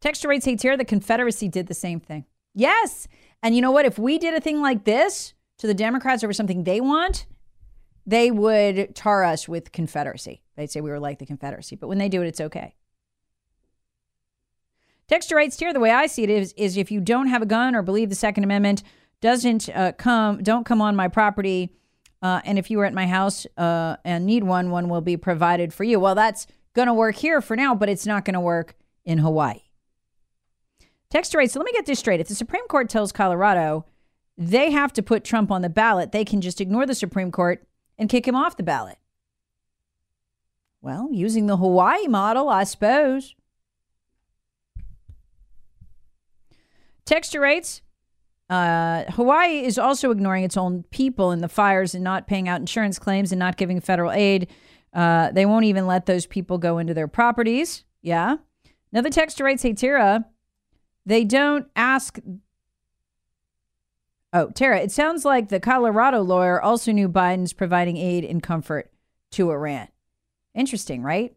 Texture 0.00 0.28
rates, 0.28 0.44
hey, 0.44 0.56
Tara, 0.56 0.76
the 0.76 0.84
Confederacy 0.84 1.48
did 1.48 1.68
the 1.68 1.74
same 1.74 2.00
thing. 2.00 2.26
Yes. 2.54 3.08
And 3.42 3.54
you 3.54 3.62
know 3.62 3.70
what? 3.70 3.86
If 3.86 3.98
we 3.98 4.18
did 4.18 4.34
a 4.34 4.40
thing 4.40 4.60
like 4.60 4.84
this 4.84 5.32
to 5.58 5.66
the 5.66 5.74
Democrats 5.74 6.24
over 6.24 6.32
something 6.32 6.64
they 6.64 6.80
want, 6.80 7.26
they 8.04 8.30
would 8.30 8.94
tar 8.96 9.24
us 9.24 9.48
with 9.48 9.72
Confederacy. 9.72 10.42
They'd 10.56 10.70
say 10.70 10.80
we 10.80 10.90
were 10.90 11.00
like 11.00 11.20
the 11.20 11.26
Confederacy. 11.26 11.76
But 11.76 11.88
when 11.88 11.98
they 11.98 12.08
do 12.08 12.20
it, 12.20 12.26
it's 12.26 12.40
okay. 12.40 12.74
Texture 15.12 15.36
writes 15.36 15.58
here, 15.58 15.74
the 15.74 15.78
way 15.78 15.90
I 15.90 16.06
see 16.06 16.22
it 16.22 16.30
is, 16.30 16.54
is 16.56 16.78
if 16.78 16.90
you 16.90 16.98
don't 16.98 17.26
have 17.26 17.42
a 17.42 17.46
gun 17.46 17.74
or 17.74 17.82
believe 17.82 18.08
the 18.08 18.14
Second 18.14 18.44
Amendment 18.44 18.82
doesn't 19.20 19.68
uh, 19.68 19.92
come, 19.92 20.42
don't 20.42 20.64
come 20.64 20.80
on 20.80 20.96
my 20.96 21.06
property, 21.06 21.68
uh, 22.22 22.40
and 22.46 22.58
if 22.58 22.70
you 22.70 22.80
are 22.80 22.86
at 22.86 22.94
my 22.94 23.06
house 23.06 23.46
uh, 23.58 23.96
and 24.06 24.24
need 24.24 24.42
one, 24.42 24.70
one 24.70 24.88
will 24.88 25.02
be 25.02 25.18
provided 25.18 25.74
for 25.74 25.84
you. 25.84 26.00
Well, 26.00 26.14
that's 26.14 26.46
going 26.72 26.88
to 26.88 26.94
work 26.94 27.16
here 27.16 27.42
for 27.42 27.56
now, 27.56 27.74
but 27.74 27.90
it's 27.90 28.06
not 28.06 28.24
going 28.24 28.32
to 28.32 28.40
work 28.40 28.74
in 29.04 29.18
Hawaii. 29.18 29.60
Texture 31.10 31.36
writes, 31.36 31.52
so 31.52 31.60
let 31.60 31.66
me 31.66 31.72
get 31.72 31.84
this 31.84 31.98
straight. 31.98 32.20
If 32.20 32.28
the 32.28 32.34
Supreme 32.34 32.66
Court 32.66 32.88
tells 32.88 33.12
Colorado 33.12 33.84
they 34.38 34.70
have 34.70 34.94
to 34.94 35.02
put 35.02 35.24
Trump 35.24 35.50
on 35.50 35.60
the 35.60 35.68
ballot, 35.68 36.12
they 36.12 36.24
can 36.24 36.40
just 36.40 36.58
ignore 36.58 36.86
the 36.86 36.94
Supreme 36.94 37.30
Court 37.30 37.68
and 37.98 38.08
kick 38.08 38.26
him 38.26 38.34
off 38.34 38.56
the 38.56 38.62
ballot. 38.62 38.96
Well, 40.80 41.10
using 41.12 41.48
the 41.48 41.58
Hawaii 41.58 42.06
model, 42.08 42.48
I 42.48 42.64
suppose. 42.64 43.34
Texture 47.12 47.40
rates. 47.40 47.82
Uh, 48.48 49.04
Hawaii 49.10 49.62
is 49.66 49.76
also 49.76 50.10
ignoring 50.10 50.44
its 50.44 50.56
own 50.56 50.82
people 50.84 51.30
in 51.30 51.42
the 51.42 51.48
fires 51.48 51.94
and 51.94 52.02
not 52.02 52.26
paying 52.26 52.48
out 52.48 52.58
insurance 52.58 52.98
claims 52.98 53.32
and 53.32 53.38
not 53.38 53.58
giving 53.58 53.82
federal 53.82 54.10
aid. 54.10 54.48
Uh, 54.94 55.30
they 55.30 55.44
won't 55.44 55.66
even 55.66 55.86
let 55.86 56.06
those 56.06 56.24
people 56.24 56.56
go 56.56 56.78
into 56.78 56.94
their 56.94 57.08
properties. 57.08 57.84
Yeah. 58.00 58.36
Now 58.64 58.70
Another 59.00 59.10
texture 59.10 59.44
writes, 59.44 59.62
Hey, 59.62 59.74
Tara, 59.74 60.24
they 61.04 61.22
don't 61.22 61.66
ask. 61.76 62.18
Oh, 64.32 64.48
Tara, 64.48 64.80
it 64.80 64.90
sounds 64.90 65.26
like 65.26 65.50
the 65.50 65.60
Colorado 65.60 66.22
lawyer 66.22 66.62
also 66.62 66.92
knew 66.92 67.10
Biden's 67.10 67.52
providing 67.52 67.98
aid 67.98 68.24
and 68.24 68.42
comfort 68.42 68.90
to 69.32 69.50
Iran. 69.50 69.88
Interesting, 70.54 71.02
right? 71.02 71.36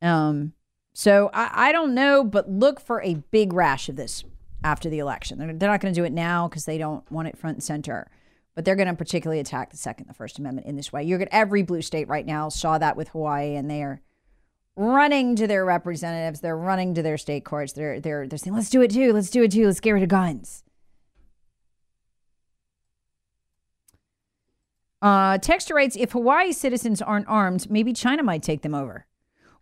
Um, 0.00 0.53
so 0.94 1.28
I, 1.34 1.68
I 1.68 1.72
don't 1.72 1.94
know, 1.94 2.24
but 2.24 2.48
look 2.48 2.80
for 2.80 3.02
a 3.02 3.16
big 3.30 3.52
rash 3.52 3.90
of 3.90 3.96
this. 3.96 4.24
after 4.64 4.88
the 4.88 4.98
election. 4.98 5.38
They're, 5.38 5.52
they're 5.52 5.70
not 5.70 5.80
going 5.80 5.92
to 5.92 6.00
do 6.00 6.04
it 6.04 6.12
now 6.12 6.48
because 6.48 6.64
they 6.64 6.78
don't 6.78 7.08
want 7.12 7.28
it 7.28 7.36
front 7.36 7.56
and 7.56 7.62
center. 7.62 8.10
But 8.54 8.64
they're 8.64 8.76
going 8.76 8.88
to 8.88 8.94
particularly 8.94 9.40
attack 9.40 9.70
the 9.70 9.76
Second, 9.76 10.06
the 10.06 10.14
First 10.14 10.38
Amendment 10.38 10.66
in 10.66 10.76
this 10.76 10.92
way. 10.92 11.04
You're 11.04 11.18
going 11.18 11.28
every 11.32 11.62
blue 11.62 11.82
state 11.82 12.08
right 12.08 12.24
now 12.24 12.48
saw 12.48 12.78
that 12.78 12.96
with 12.96 13.08
Hawaii, 13.08 13.56
and 13.56 13.68
they 13.68 13.82
are 13.82 14.00
running 14.76 15.36
to 15.36 15.46
their 15.46 15.64
representatives. 15.64 16.40
They're 16.40 16.56
running 16.56 16.94
to 16.94 17.02
their 17.02 17.18
state 17.18 17.44
courts. 17.44 17.72
They're 17.72 18.00
they're 18.00 18.26
they're 18.28 18.38
saying, 18.38 18.54
"Let's 18.54 18.70
do 18.70 18.80
it 18.80 18.92
too. 18.92 19.12
Let's 19.12 19.30
do 19.30 19.42
it 19.42 19.50
too. 19.52 19.66
Let's 19.66 19.80
get 19.80 19.90
rid 19.90 20.02
of 20.04 20.08
guns." 20.08 20.62
Uh, 25.02 25.36
Texter 25.38 25.74
writes, 25.74 25.96
"If 25.98 26.12
Hawaii 26.12 26.52
citizens 26.52 27.02
aren't 27.02 27.26
armed, 27.28 27.68
maybe 27.68 27.92
China 27.92 28.22
might 28.22 28.42
take 28.42 28.62
them 28.62 28.74
over." 28.74 29.06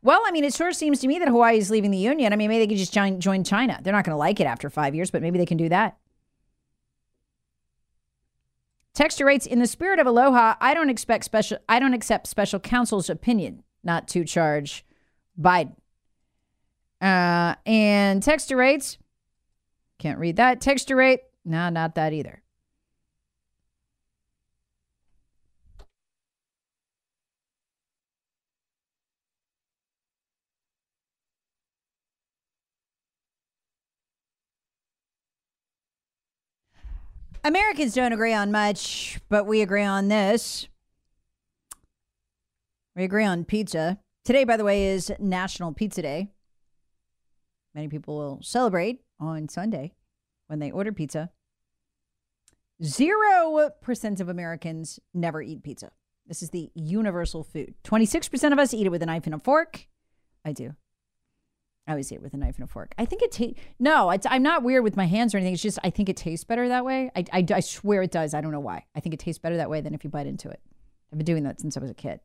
Well, 0.05 0.21
I 0.27 0.33
mean, 0.33 0.45
it 0.45 0.53
sure 0.53 0.73
seems 0.73 0.99
to 1.01 1.07
me 1.07 1.21
that 1.21 1.29
Hawaii 1.29 1.59
is 1.59 1.71
leaving 1.71 1.93
the 1.93 1.99
union. 1.99 2.33
I 2.33 2.37
mean, 2.37 2.49
maybe 2.49 2.65
they 2.65 2.67
could 2.67 2.79
just 2.79 2.93
join, 2.93 3.45
China. 3.45 3.79
They're 3.83 3.93
not 3.93 4.05
going 4.05 4.15
to 4.15 4.19
like 4.19 4.41
it 4.41 4.47
after 4.47 4.69
five 4.69 4.95
years, 4.97 5.13
but 5.13 5.23
maybe 5.23 5.39
they 5.39 5.47
can 5.47 5.57
do 5.57 5.69
that. 5.69 5.97
Texture 8.95 9.25
rates 9.25 9.47
"In 9.47 9.61
the 9.61 9.67
spirit 9.67 10.01
of 10.01 10.07
aloha, 10.07 10.57
I 10.61 10.75
don't 10.75 10.91
expect 10.91 11.25
special. 11.25 11.59
I 11.69 11.79
don't 11.79 11.95
accept 11.95 12.27
special 12.27 12.61
counsel's 12.61 13.09
opinion 13.09 13.63
not 13.83 14.07
to 14.09 14.25
charge 14.25 14.85
Biden." 15.41 15.77
Uh, 17.01 17.55
and 17.65 18.23
texture 18.23 18.57
rates. 18.57 18.99
"Can't 19.99 20.19
read 20.19 20.37
that." 20.37 20.61
Texture 20.61 20.97
rate, 20.97 21.21
no, 21.45 21.71
not 21.71 21.95
that 21.95 22.13
either. 22.13 22.42
Americans 37.45 37.95
don't 37.95 38.13
agree 38.13 38.33
on 38.33 38.53
much, 38.53 39.19
but 39.29 39.47
we 39.47 39.63
agree 39.63 39.83
on 39.83 40.09
this. 40.09 40.69
We 42.95 43.05
agree 43.05 43.25
on 43.25 43.45
pizza. 43.45 43.99
Today, 44.25 44.45
by 44.45 44.57
the 44.57 44.65
way, 44.65 44.87
is 44.87 45.11
National 45.19 45.73
Pizza 45.73 46.03
Day. 46.03 46.29
Many 47.75 47.89
people 47.89 48.17
will 48.17 48.39
celebrate 48.43 49.01
on 49.19 49.49
Sunday 49.49 49.93
when 50.47 50.61
they 50.61 50.71
order 50.71 50.93
pizza. 50.93 51.31
Zero 52.85 53.71
percent 53.81 54.21
of 54.21 54.29
Americans 54.29 55.01
never 55.13 55.43
eat 55.43 55.63
pizza. 55.63 55.91
This 56.27 56.43
is 56.43 56.51
the 56.51 56.71
universal 56.75 57.43
food. 57.43 57.75
26% 57.85 58.53
of 58.53 58.59
us 58.59 58.73
eat 58.73 58.87
it 58.87 58.91
with 58.91 59.03
a 59.03 59.07
knife 59.07 59.27
and 59.27 59.35
a 59.35 59.39
fork. 59.39 59.87
I 60.45 60.53
do. 60.53 60.77
I 61.87 61.93
always 61.93 62.13
eat 62.13 62.17
it 62.17 62.23
with 62.23 62.35
a 62.35 62.37
knife 62.37 62.57
and 62.57 62.65
a 62.65 62.69
fork. 62.69 62.95
I 62.97 63.05
think 63.05 63.23
it 63.23 63.33
tastes. 63.33 63.61
No, 63.79 64.15
I'm 64.27 64.43
not 64.43 64.63
weird 64.63 64.85
with 64.85 64.97
my 64.97 65.07
hands 65.07 65.35
or 65.35 65.39
anything. 65.39 65.55
It's 65.55 65.63
just 65.63 65.79
I 65.83 65.91
think 65.91 66.09
it 66.09 66.17
tastes 66.17 66.45
better 66.45 66.69
that 66.69 66.85
way. 66.85 67.11
I, 67.17 67.25
I, 67.33 67.47
I 67.53 67.61
swear 67.61 68.03
it 68.03 68.13
does. 68.13 68.35
I 68.35 68.41
don't 68.41 68.53
know 68.53 68.61
why. 68.61 68.87
I 68.95 69.01
think 69.01 69.15
it 69.15 69.21
tastes 69.21 69.41
better 69.41 69.57
that 69.57 69.71
way 69.71 69.81
than 69.81 69.95
if 69.95 70.05
you 70.05 70.11
bite 70.11 70.27
into 70.27 70.49
it. 70.49 70.61
I've 71.13 71.19
been 71.19 71.25
doing 71.25 71.43
that 71.43 71.61
since 71.61 71.77
I 71.77 71.81
was 71.81 71.91
a 71.91 71.95
kid. 71.95 72.21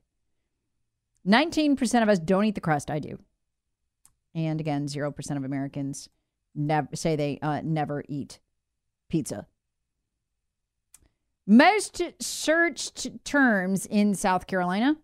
19% 1.27 2.03
of 2.03 2.09
us 2.09 2.19
don't 2.19 2.45
eat 2.45 2.55
the 2.55 2.61
crust. 2.61 2.91
I 2.91 2.99
do. 2.99 3.19
And 4.33 4.59
again, 4.59 4.87
0% 4.87 5.37
of 5.37 5.43
Americans 5.43 6.07
never 6.53 6.95
say 6.95 7.15
they 7.15 7.39
uh, 7.41 7.61
never 7.63 8.03
eat 8.07 8.39
pizza. 9.09 9.47
Most 11.45 12.01
searched 12.19 13.23
terms 13.23 13.85
in 13.85 14.13
South 14.13 14.47
Carolina 14.47 14.97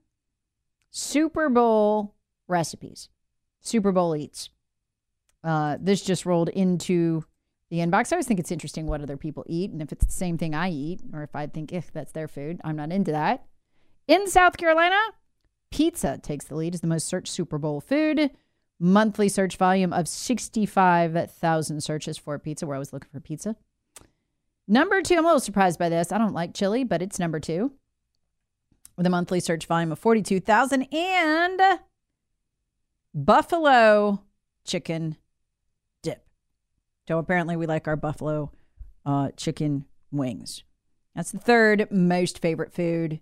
Super 0.92 1.50
Bowl 1.50 2.14
recipes. 2.48 3.10
Super 3.64 3.92
Bowl 3.92 4.16
eats. 4.16 4.50
Uh, 5.44 5.78
this 5.80 6.02
just 6.02 6.26
rolled 6.26 6.50
into 6.50 7.26
the 7.70 7.78
inbox. 7.80 8.12
I 8.12 8.16
always 8.16 8.28
think 8.28 8.40
it's 8.40 8.52
interesting 8.52 8.86
what 8.86 9.02
other 9.02 9.18
people 9.18 9.44
eat, 9.48 9.72
and 9.72 9.82
if 9.82 9.92
it's 9.92 10.06
the 10.06 10.12
same 10.12 10.38
thing 10.38 10.54
I 10.54 10.70
eat, 10.70 11.02
or 11.12 11.24
if 11.24 11.36
I 11.36 11.48
think 11.48 11.74
if 11.74 11.92
that's 11.92 12.12
their 12.12 12.28
food, 12.28 12.62
I'm 12.64 12.76
not 12.76 12.92
into 12.92 13.12
that. 13.12 13.46
In 14.08 14.28
South 14.28 14.58
Carolina, 14.58 15.00
pizza 15.72 16.20
takes 16.22 16.46
the 16.46 16.56
lead 16.56 16.76
as 16.76 16.82
the 16.82 16.88
most 16.88 17.08
searched 17.08 17.34
Super 17.34 17.58
Bowl 17.58 17.82
food. 17.82 18.30
Monthly 18.80 19.30
search 19.30 19.58
volume 19.58 19.94
of 19.94 20.08
65,000 20.08 21.82
searches 21.82 22.18
for 22.18 22.38
pizza, 22.38 22.68
where 22.68 22.76
I 22.76 22.80
was 22.80 22.94
looking 22.94 23.10
for 23.12 23.20
pizza. 23.20 23.56
Number 24.68 25.02
two, 25.02 25.16
I'm 25.16 25.26
a 25.26 25.28
little 25.28 25.40
surprised 25.40 25.80
by 25.80 25.90
this. 25.90 26.12
I 26.12 26.18
don't 26.18 26.34
like 26.34 26.54
chili, 26.54 26.84
but 26.84 27.02
it's 27.02 27.20
number 27.20 27.40
two 27.40 27.72
with 28.96 29.06
a 29.06 29.10
monthly 29.10 29.40
search 29.40 29.66
volume 29.66 29.92
of 29.92 30.00
42,000 30.00 30.84
and 30.94 31.62
buffalo 33.14 34.22
chicken 34.66 35.18
dip. 36.02 36.26
So 37.08 37.18
apparently, 37.18 37.56
we 37.56 37.66
like 37.66 37.88
our 37.88 37.96
buffalo 37.96 38.52
uh, 39.06 39.30
chicken 39.36 39.86
wings. 40.12 40.64
That's 41.16 41.32
the 41.32 41.40
third 41.40 41.88
most 41.92 42.40
favorite 42.40 42.74
food 42.74 43.20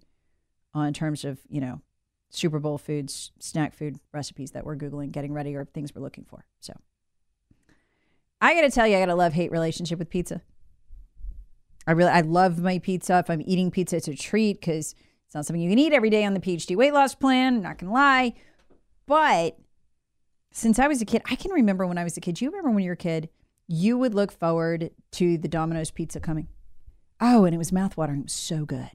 uh, 0.76 0.82
in 0.82 0.94
terms 0.94 1.26
of, 1.26 1.40
you 1.50 1.60
know, 1.60 1.82
Super 2.30 2.60
Bowl 2.60 2.78
foods, 2.78 3.32
snack 3.40 3.74
food 3.74 4.00
recipes 4.14 4.52
that 4.52 4.66
we're 4.66 4.78
Googling, 4.78 5.12
getting 5.12 5.34
ready, 5.34 5.56
or 5.56 5.66
things 5.66 5.94
we're 5.94 6.02
looking 6.02 6.24
for. 6.24 6.46
So 6.62 6.74
I 8.40 8.56
got 8.56 8.62
to 8.62 8.72
tell 8.72 8.88
you, 8.88 8.96
I 8.96 9.00
got 9.02 9.10
a 9.10 9.16
love 9.16 9.34
hate 9.34 9.52
relationship 9.52 10.00
with 10.00 10.10
pizza. 10.10 10.42
I 11.86 11.92
really, 11.92 12.12
I 12.12 12.22
love 12.22 12.60
my 12.60 12.80
pizza. 12.80 13.20
If 13.20 13.30
I'm 13.30 13.42
eating 13.46 13.72
pizza, 13.72 13.98
it's 13.98 14.08
a 14.08 14.16
treat 14.16 14.62
because 14.62 14.96
it's 15.26 15.36
not 15.36 15.46
something 15.46 15.62
you 15.62 15.70
can 15.70 15.80
eat 15.80 15.94
every 15.94 16.10
day 16.10 16.24
on 16.24 16.34
the 16.34 16.40
PhD 16.40 16.76
weight 16.76 16.94
loss 16.94 17.16
plan. 17.16 17.62
Not 17.62 17.80
going 17.80 17.90
to 17.90 17.94
lie. 17.94 18.34
But 19.08 19.58
since 20.52 20.80
I 20.80 20.88
was 20.88 21.02
a 21.02 21.06
kid, 21.06 21.22
I 21.26 21.36
can 21.36 21.52
remember 21.52 21.88
when 21.88 21.98
I 21.98 22.04
was 22.04 22.18
a 22.18 22.22
kid. 22.22 22.42
You 22.42 22.50
remember 22.50 22.72
when 22.72 22.84
you 22.84 22.90
were 22.90 22.94
a 22.94 22.98
kid? 22.98 23.30
You 23.68 23.98
would 23.98 24.14
look 24.14 24.32
forward 24.32 24.92
to 25.14 25.38
the 25.38 25.48
Domino's 25.48 25.92
pizza 25.92 26.20
coming. 26.20 26.48
Oh, 27.22 27.46
and 27.46 27.56
it 27.56 27.58
was 27.58 27.72
mouthwatering. 27.72 28.20
It 28.20 28.24
was 28.24 28.34
so 28.34 28.66
good. 28.66 28.92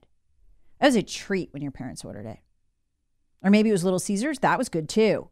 That 0.79 0.87
was 0.87 0.95
a 0.95 1.01
treat 1.01 1.51
when 1.51 1.63
your 1.63 1.71
parents 1.71 2.05
ordered 2.05 2.25
it. 2.25 2.39
Or 3.43 3.49
maybe 3.49 3.69
it 3.69 3.71
was 3.71 3.83
Little 3.83 3.99
Caesars. 3.99 4.39
That 4.39 4.57
was 4.57 4.69
good 4.69 4.87
too. 4.87 5.29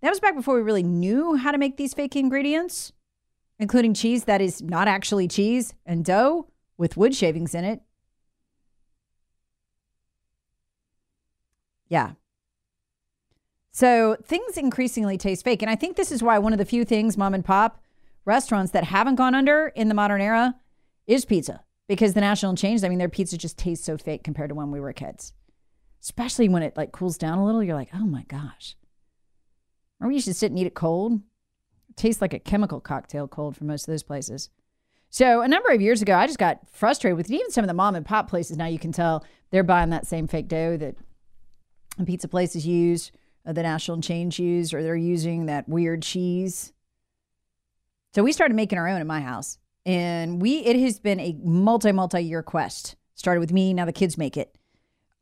That 0.00 0.10
was 0.10 0.20
back 0.20 0.34
before 0.34 0.54
we 0.54 0.62
really 0.62 0.82
knew 0.82 1.36
how 1.36 1.52
to 1.52 1.58
make 1.58 1.76
these 1.76 1.92
fake 1.92 2.16
ingredients, 2.16 2.92
including 3.58 3.92
cheese 3.92 4.24
that 4.24 4.40
is 4.40 4.62
not 4.62 4.88
actually 4.88 5.28
cheese 5.28 5.74
and 5.84 6.04
dough 6.04 6.48
with 6.78 6.96
wood 6.96 7.14
shavings 7.14 7.54
in 7.54 7.64
it. 7.64 7.82
Yeah, 11.88 12.12
so 13.72 14.16
things 14.24 14.56
increasingly 14.56 15.16
taste 15.16 15.44
fake. 15.44 15.62
And 15.62 15.70
I 15.70 15.76
think 15.76 15.96
this 15.96 16.10
is 16.10 16.22
why 16.22 16.38
one 16.38 16.52
of 16.52 16.58
the 16.58 16.64
few 16.64 16.84
things 16.84 17.16
mom 17.16 17.34
and 17.34 17.44
pop 17.44 17.82
restaurants 18.24 18.72
that 18.72 18.84
haven't 18.84 19.14
gone 19.14 19.34
under 19.34 19.68
in 19.68 19.88
the 19.88 19.94
modern 19.94 20.20
era 20.20 20.54
is 21.06 21.24
pizza 21.24 21.62
because 21.88 22.14
the 22.14 22.20
national 22.20 22.54
change, 22.54 22.84
I 22.84 22.88
mean, 22.88 22.98
their 22.98 23.08
pizza 23.08 23.36
just 23.36 23.58
tastes 23.58 23.84
so 23.84 23.96
fake 23.96 24.24
compared 24.24 24.50
to 24.50 24.54
when 24.54 24.70
we 24.70 24.80
were 24.80 24.92
kids. 24.92 25.32
Especially 26.02 26.48
when 26.48 26.62
it 26.62 26.76
like 26.76 26.92
cools 26.92 27.18
down 27.18 27.38
a 27.38 27.44
little, 27.44 27.62
you're 27.62 27.74
like, 27.74 27.90
oh 27.94 28.06
my 28.06 28.24
gosh. 28.24 28.76
Or 30.00 30.10
used 30.10 30.26
to 30.26 30.34
sit 30.34 30.50
and 30.50 30.58
eat 30.58 30.66
it 30.66 30.74
cold. 30.74 31.20
It 31.90 31.96
tastes 31.96 32.22
like 32.22 32.32
a 32.32 32.38
chemical 32.38 32.80
cocktail 32.80 33.28
cold 33.28 33.56
for 33.56 33.64
most 33.64 33.86
of 33.86 33.92
those 33.92 34.02
places. 34.02 34.48
So 35.10 35.42
a 35.42 35.48
number 35.48 35.70
of 35.70 35.80
years 35.80 36.00
ago, 36.00 36.14
I 36.14 36.26
just 36.26 36.38
got 36.38 36.60
frustrated 36.70 37.16
with 37.16 37.30
even 37.30 37.50
some 37.50 37.64
of 37.64 37.68
the 37.68 37.74
mom 37.74 37.96
and 37.96 38.06
pop 38.06 38.30
places. 38.30 38.56
Now 38.56 38.66
you 38.66 38.78
can 38.78 38.92
tell 38.92 39.24
they're 39.50 39.64
buying 39.64 39.90
that 39.90 40.06
same 40.06 40.26
fake 40.26 40.48
dough 40.48 40.76
that 40.76 40.96
pizza 42.06 42.28
places 42.28 42.66
use 42.66 43.10
the 43.44 43.62
National 43.62 44.00
Change 44.00 44.38
use, 44.38 44.72
or 44.74 44.82
they're 44.82 44.96
using 44.96 45.46
that 45.46 45.68
weird 45.68 46.02
cheese. 46.02 46.72
So 48.14 48.22
we 48.22 48.32
started 48.32 48.54
making 48.54 48.78
our 48.78 48.88
own 48.88 49.00
in 49.00 49.06
my 49.06 49.20
house, 49.20 49.58
and 49.86 50.40
we 50.42 50.58
it 50.58 50.76
has 50.80 50.98
been 50.98 51.20
a 51.20 51.36
multi 51.42 51.92
multi 51.92 52.20
year 52.20 52.42
quest. 52.42 52.96
Started 53.14 53.40
with 53.40 53.52
me, 53.52 53.74
now 53.74 53.84
the 53.84 53.92
kids 53.92 54.16
make 54.16 54.36
it, 54.36 54.56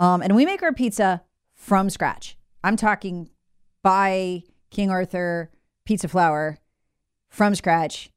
um, 0.01 0.23
and 0.23 0.35
we 0.35 0.47
make 0.47 0.63
our 0.63 0.73
pizza 0.73 1.23
from 1.55 1.91
scratch. 1.91 2.37
I'm 2.63 2.77
talking 2.77 3.31
by 3.83 4.45
King 4.71 4.91
Arthur 4.91 5.51
pizza 5.85 6.09
flour 6.09 6.59
from 7.29 7.55
scratch. 7.55 8.11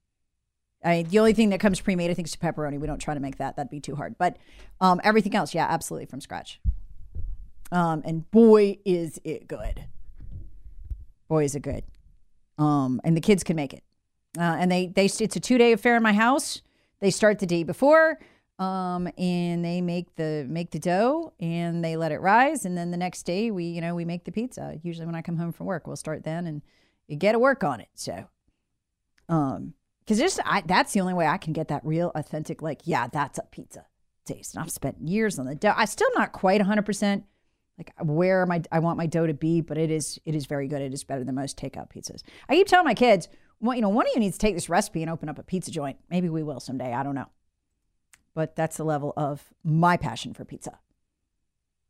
I, 0.83 1.03
the 1.03 1.19
only 1.19 1.33
thing 1.33 1.49
that 1.49 1.59
comes 1.59 1.79
pre-made, 1.79 2.09
I 2.09 2.15
think, 2.15 2.27
is 2.27 2.35
pepperoni. 2.35 2.79
We 2.79 2.87
don't 2.87 2.99
try 2.99 3.13
to 3.13 3.19
make 3.19 3.37
that; 3.37 3.55
that'd 3.55 3.69
be 3.69 3.79
too 3.79 3.95
hard. 3.95 4.17
But 4.17 4.37
um, 4.79 4.99
everything 5.03 5.35
else, 5.35 5.53
yeah, 5.53 5.67
absolutely 5.69 6.05
from 6.05 6.21
scratch. 6.21 6.59
Um, 7.71 8.01
and 8.05 8.29
boy, 8.31 8.77
is 8.85 9.19
it 9.23 9.47
good. 9.47 9.85
Boy, 11.27 11.45
is 11.45 11.55
it 11.55 11.61
good. 11.61 11.83
Um, 12.57 12.99
and 13.03 13.15
the 13.15 13.21
kids 13.21 13.43
can 13.43 13.55
make 13.55 13.73
it. 13.73 13.83
Uh, 14.37 14.57
and 14.59 14.71
they, 14.71 14.87
they, 14.87 15.05
it's 15.05 15.35
a 15.35 15.39
two 15.39 15.57
day 15.57 15.71
affair 15.71 15.95
in 15.95 16.03
my 16.03 16.13
house. 16.13 16.61
They 16.99 17.09
start 17.09 17.39
the 17.39 17.47
day 17.47 17.63
before, 17.63 18.19
um, 18.59 19.09
and 19.17 19.65
they 19.65 19.81
make 19.81 20.15
the 20.15 20.45
make 20.47 20.69
the 20.69 20.77
dough 20.77 21.33
and 21.39 21.83
they 21.83 21.97
let 21.97 22.11
it 22.11 22.21
rise. 22.21 22.63
And 22.63 22.77
then 22.77 22.91
the 22.91 22.97
next 22.97 23.23
day, 23.23 23.49
we 23.49 23.65
you 23.65 23.81
know 23.81 23.95
we 23.95 24.05
make 24.05 24.23
the 24.23 24.31
pizza. 24.31 24.79
Usually 24.83 25.07
when 25.07 25.15
I 25.15 25.23
come 25.23 25.37
home 25.37 25.51
from 25.51 25.65
work, 25.65 25.87
we'll 25.87 25.95
start 25.95 26.23
then 26.23 26.45
and 26.45 26.61
you 27.07 27.17
get 27.17 27.31
to 27.31 27.39
work 27.39 27.63
on 27.63 27.81
it. 27.81 27.89
So, 27.95 28.25
um, 29.27 29.73
because 29.99 30.19
just 30.19 30.39
I, 30.45 30.61
that's 30.61 30.93
the 30.93 31.01
only 31.01 31.15
way 31.15 31.25
I 31.25 31.37
can 31.37 31.53
get 31.53 31.69
that 31.69 31.83
real 31.83 32.11
authentic 32.13 32.61
like 32.61 32.81
yeah 32.83 33.07
that's 33.07 33.39
a 33.39 33.43
pizza 33.51 33.87
taste. 34.25 34.53
And 34.53 34.63
I've 34.63 34.71
spent 34.71 35.01
years 35.01 35.39
on 35.39 35.47
the 35.47 35.55
dough. 35.55 35.73
I'm 35.75 35.87
still 35.87 36.09
not 36.15 36.31
quite 36.31 36.61
100 36.61 36.85
percent 36.85 37.23
like 37.81 37.93
where 38.07 38.45
my 38.45 38.61
I 38.71 38.79
want 38.79 38.97
my 38.97 39.07
dough 39.07 39.27
to 39.27 39.33
be, 39.33 39.61
but 39.61 39.77
it 39.77 39.89
is 39.89 40.19
it 40.25 40.35
is 40.35 40.45
very 40.45 40.67
good. 40.67 40.81
It 40.81 40.93
is 40.93 41.03
better 41.03 41.23
than 41.23 41.35
most 41.35 41.57
takeout 41.57 41.91
pizzas. 41.91 42.21
I 42.47 42.55
keep 42.55 42.67
telling 42.67 42.85
my 42.85 42.93
kids 42.93 43.27
well, 43.61 43.75
you 43.75 43.81
know, 43.81 43.89
one 43.89 44.07
of 44.07 44.13
you 44.13 44.19
needs 44.19 44.37
to 44.37 44.45
take 44.45 44.55
this 44.55 44.69
recipe 44.69 45.03
and 45.03 45.11
open 45.11 45.29
up 45.29 45.37
a 45.37 45.43
pizza 45.43 45.71
joint. 45.71 45.97
Maybe 46.09 46.29
we 46.29 46.41
will 46.41 46.59
someday. 46.59 46.93
I 46.93 47.03
don't 47.03 47.15
know. 47.15 47.27
But 48.33 48.55
that's 48.55 48.77
the 48.77 48.83
level 48.83 49.13
of 49.15 49.53
my 49.63 49.97
passion 49.97 50.33
for 50.33 50.43
pizza. 50.45 50.79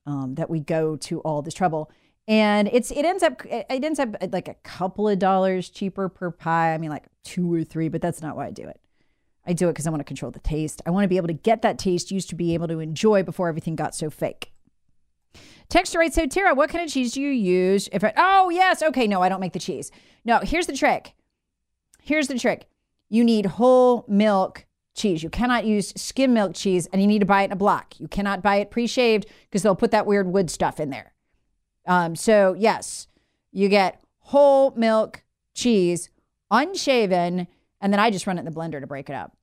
Um, 0.06 0.36
that 0.36 0.50
we 0.50 0.60
go 0.60 0.98
to 0.98 1.20
all 1.22 1.42
this 1.42 1.54
trouble. 1.54 1.89
And 2.28 2.68
it's 2.72 2.92
it 2.92 3.06
ends 3.06 3.24
up 3.24 3.42
it 3.46 3.66
ends 3.70 4.00
up 4.00 4.16
like 4.32 4.48
a 4.48 4.56
couple 4.64 5.08
of 5.08 5.20
dollars 5.20 5.70
cheaper 5.70 6.10
per 6.10 6.30
pie. 6.32 6.74
I 6.74 6.78
mean 6.78 6.89
like 6.89 7.06
two 7.24 7.52
or 7.54 7.64
three, 7.64 7.88
but 7.88 8.02
that's 8.02 8.22
not 8.22 8.36
why 8.36 8.48
I 8.48 8.52
do 8.52 8.68
it. 8.68 8.80
I 9.46 9.54
do 9.54 9.70
it 9.70 9.74
because 9.74 9.88
I 9.88 9.89
want 9.89 10.02
to 10.02 10.06
control 10.06 10.32
the 10.32 10.39
taste. 10.39 10.82
I 10.86 10.92
want 10.92 11.04
to 11.04 11.08
be 11.08 11.18
able 11.18 11.28
to 11.28 11.34
get 11.34 11.62
that 11.62 11.80
taste 11.80 12.12
used 12.12 12.30
to 12.30 12.36
be 12.36 12.54
able 12.54 12.68
to 12.68 12.80
enjoy 12.80 13.24
before 13.24 13.48
everything 13.48 13.76
got 13.76 13.96
so 13.96 14.10
fake. 14.10 14.52
Texture 15.72 15.99
writes, 15.99 16.15
so 16.15 16.26
Tara, 16.26 16.53
what 16.53 16.69
kind 16.69 16.84
of 16.84 16.91
cheese 16.91 17.13
do 17.13 17.22
you 17.22 17.30
use? 17.30 17.88
If 17.93 18.03
I, 18.03 18.11
oh 18.17 18.49
yes, 18.49 18.84
okay, 18.84 19.07
no, 19.07 19.22
I 19.22 19.30
don't 19.30 19.39
make 19.39 19.53
the 19.53 19.59
cheese. 19.59 19.89
No, 20.26 20.39
here's 20.39 20.67
the 20.67 20.76
trick. 20.76 21.13
Here's 22.03 22.28
the 22.28 22.38
trick. 22.38 22.67
You 23.07 23.24
need 23.24 23.45
whole 23.45 24.03
milk 24.05 24.65
cheese. 24.95 25.24
You 25.24 25.30
cannot 25.30 25.63
use 25.63 25.93
skim 25.95 26.34
milk 26.34 26.55
cheese, 26.55 26.88
and 26.88 27.01
you 27.01 27.07
need 27.07 27.19
to 27.19 27.26
buy 27.26 27.43
it 27.43 27.45
in 27.45 27.51
a 27.53 27.55
block. 27.55 27.97
You 28.01 28.09
cannot 28.09 28.41
buy 28.41 28.57
it 28.57 28.69
pre-shaved 28.69 29.28
because 29.49 29.63
they'll 29.63 29.74
put 29.74 29.91
that 29.91 30.05
weird 30.05 30.28
wood 30.28 30.51
stuff 30.51 30.78
in 30.78 30.89
there. 30.89 31.13
Um, 31.88 32.17
so 32.17 32.53
yes, 32.53 33.07
you 33.53 33.69
get 33.69 34.03
whole 34.19 34.72
milk 34.76 35.24
cheese, 35.53 36.09
unshaven, 36.51 37.47
and 37.80 37.93
then 37.93 37.99
I 38.01 38.11
just 38.11 38.28
run 38.28 38.38
it 38.38 38.41
in 38.41 38.45
the 38.45 38.51
blender 38.51 38.82
to 38.82 38.88
break 38.88 39.09
it 39.09 39.15
up. 39.15 39.38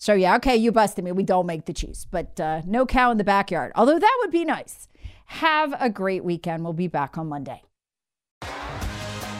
So 0.00 0.14
yeah, 0.14 0.36
okay, 0.36 0.56
you 0.56 0.72
busted 0.72 1.04
me. 1.04 1.12
We 1.12 1.22
don't 1.22 1.44
make 1.44 1.66
the 1.66 1.74
cheese, 1.74 2.06
but 2.10 2.40
uh, 2.40 2.62
no 2.64 2.86
cow 2.86 3.10
in 3.10 3.18
the 3.18 3.24
backyard. 3.24 3.70
Although 3.74 3.98
that 3.98 4.18
would 4.22 4.30
be 4.30 4.46
nice. 4.46 4.88
Have 5.26 5.74
a 5.78 5.90
great 5.90 6.24
weekend. 6.24 6.64
We'll 6.64 6.72
be 6.72 6.88
back 6.88 7.18
on 7.18 7.28
Monday. 7.28 7.62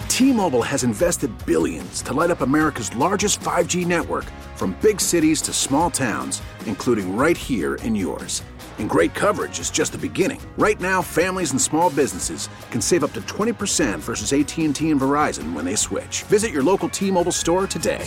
T-Mobile 0.08 0.62
has 0.62 0.84
invested 0.84 1.30
billions 1.46 2.02
to 2.02 2.12
light 2.12 2.30
up 2.30 2.42
America's 2.42 2.94
largest 2.94 3.40
5G 3.40 3.86
network 3.86 4.26
from 4.54 4.76
big 4.82 5.00
cities 5.00 5.40
to 5.42 5.52
small 5.54 5.90
towns, 5.90 6.42
including 6.66 7.16
right 7.16 7.38
here 7.38 7.76
in 7.76 7.96
yours. 7.96 8.42
And 8.78 8.88
great 8.88 9.14
coverage 9.14 9.60
is 9.60 9.70
just 9.70 9.92
the 9.92 9.98
beginning. 9.98 10.42
Right 10.58 10.78
now, 10.78 11.00
families 11.00 11.52
and 11.52 11.60
small 11.60 11.88
businesses 11.88 12.50
can 12.70 12.82
save 12.82 13.02
up 13.02 13.14
to 13.14 13.22
20% 13.22 13.98
versus 13.98 14.34
AT&T 14.34 14.90
and 14.90 15.00
Verizon 15.00 15.54
when 15.54 15.64
they 15.64 15.74
switch. 15.74 16.22
Visit 16.24 16.50
your 16.50 16.62
local 16.62 16.90
T-Mobile 16.90 17.32
store 17.32 17.66
today. 17.66 18.06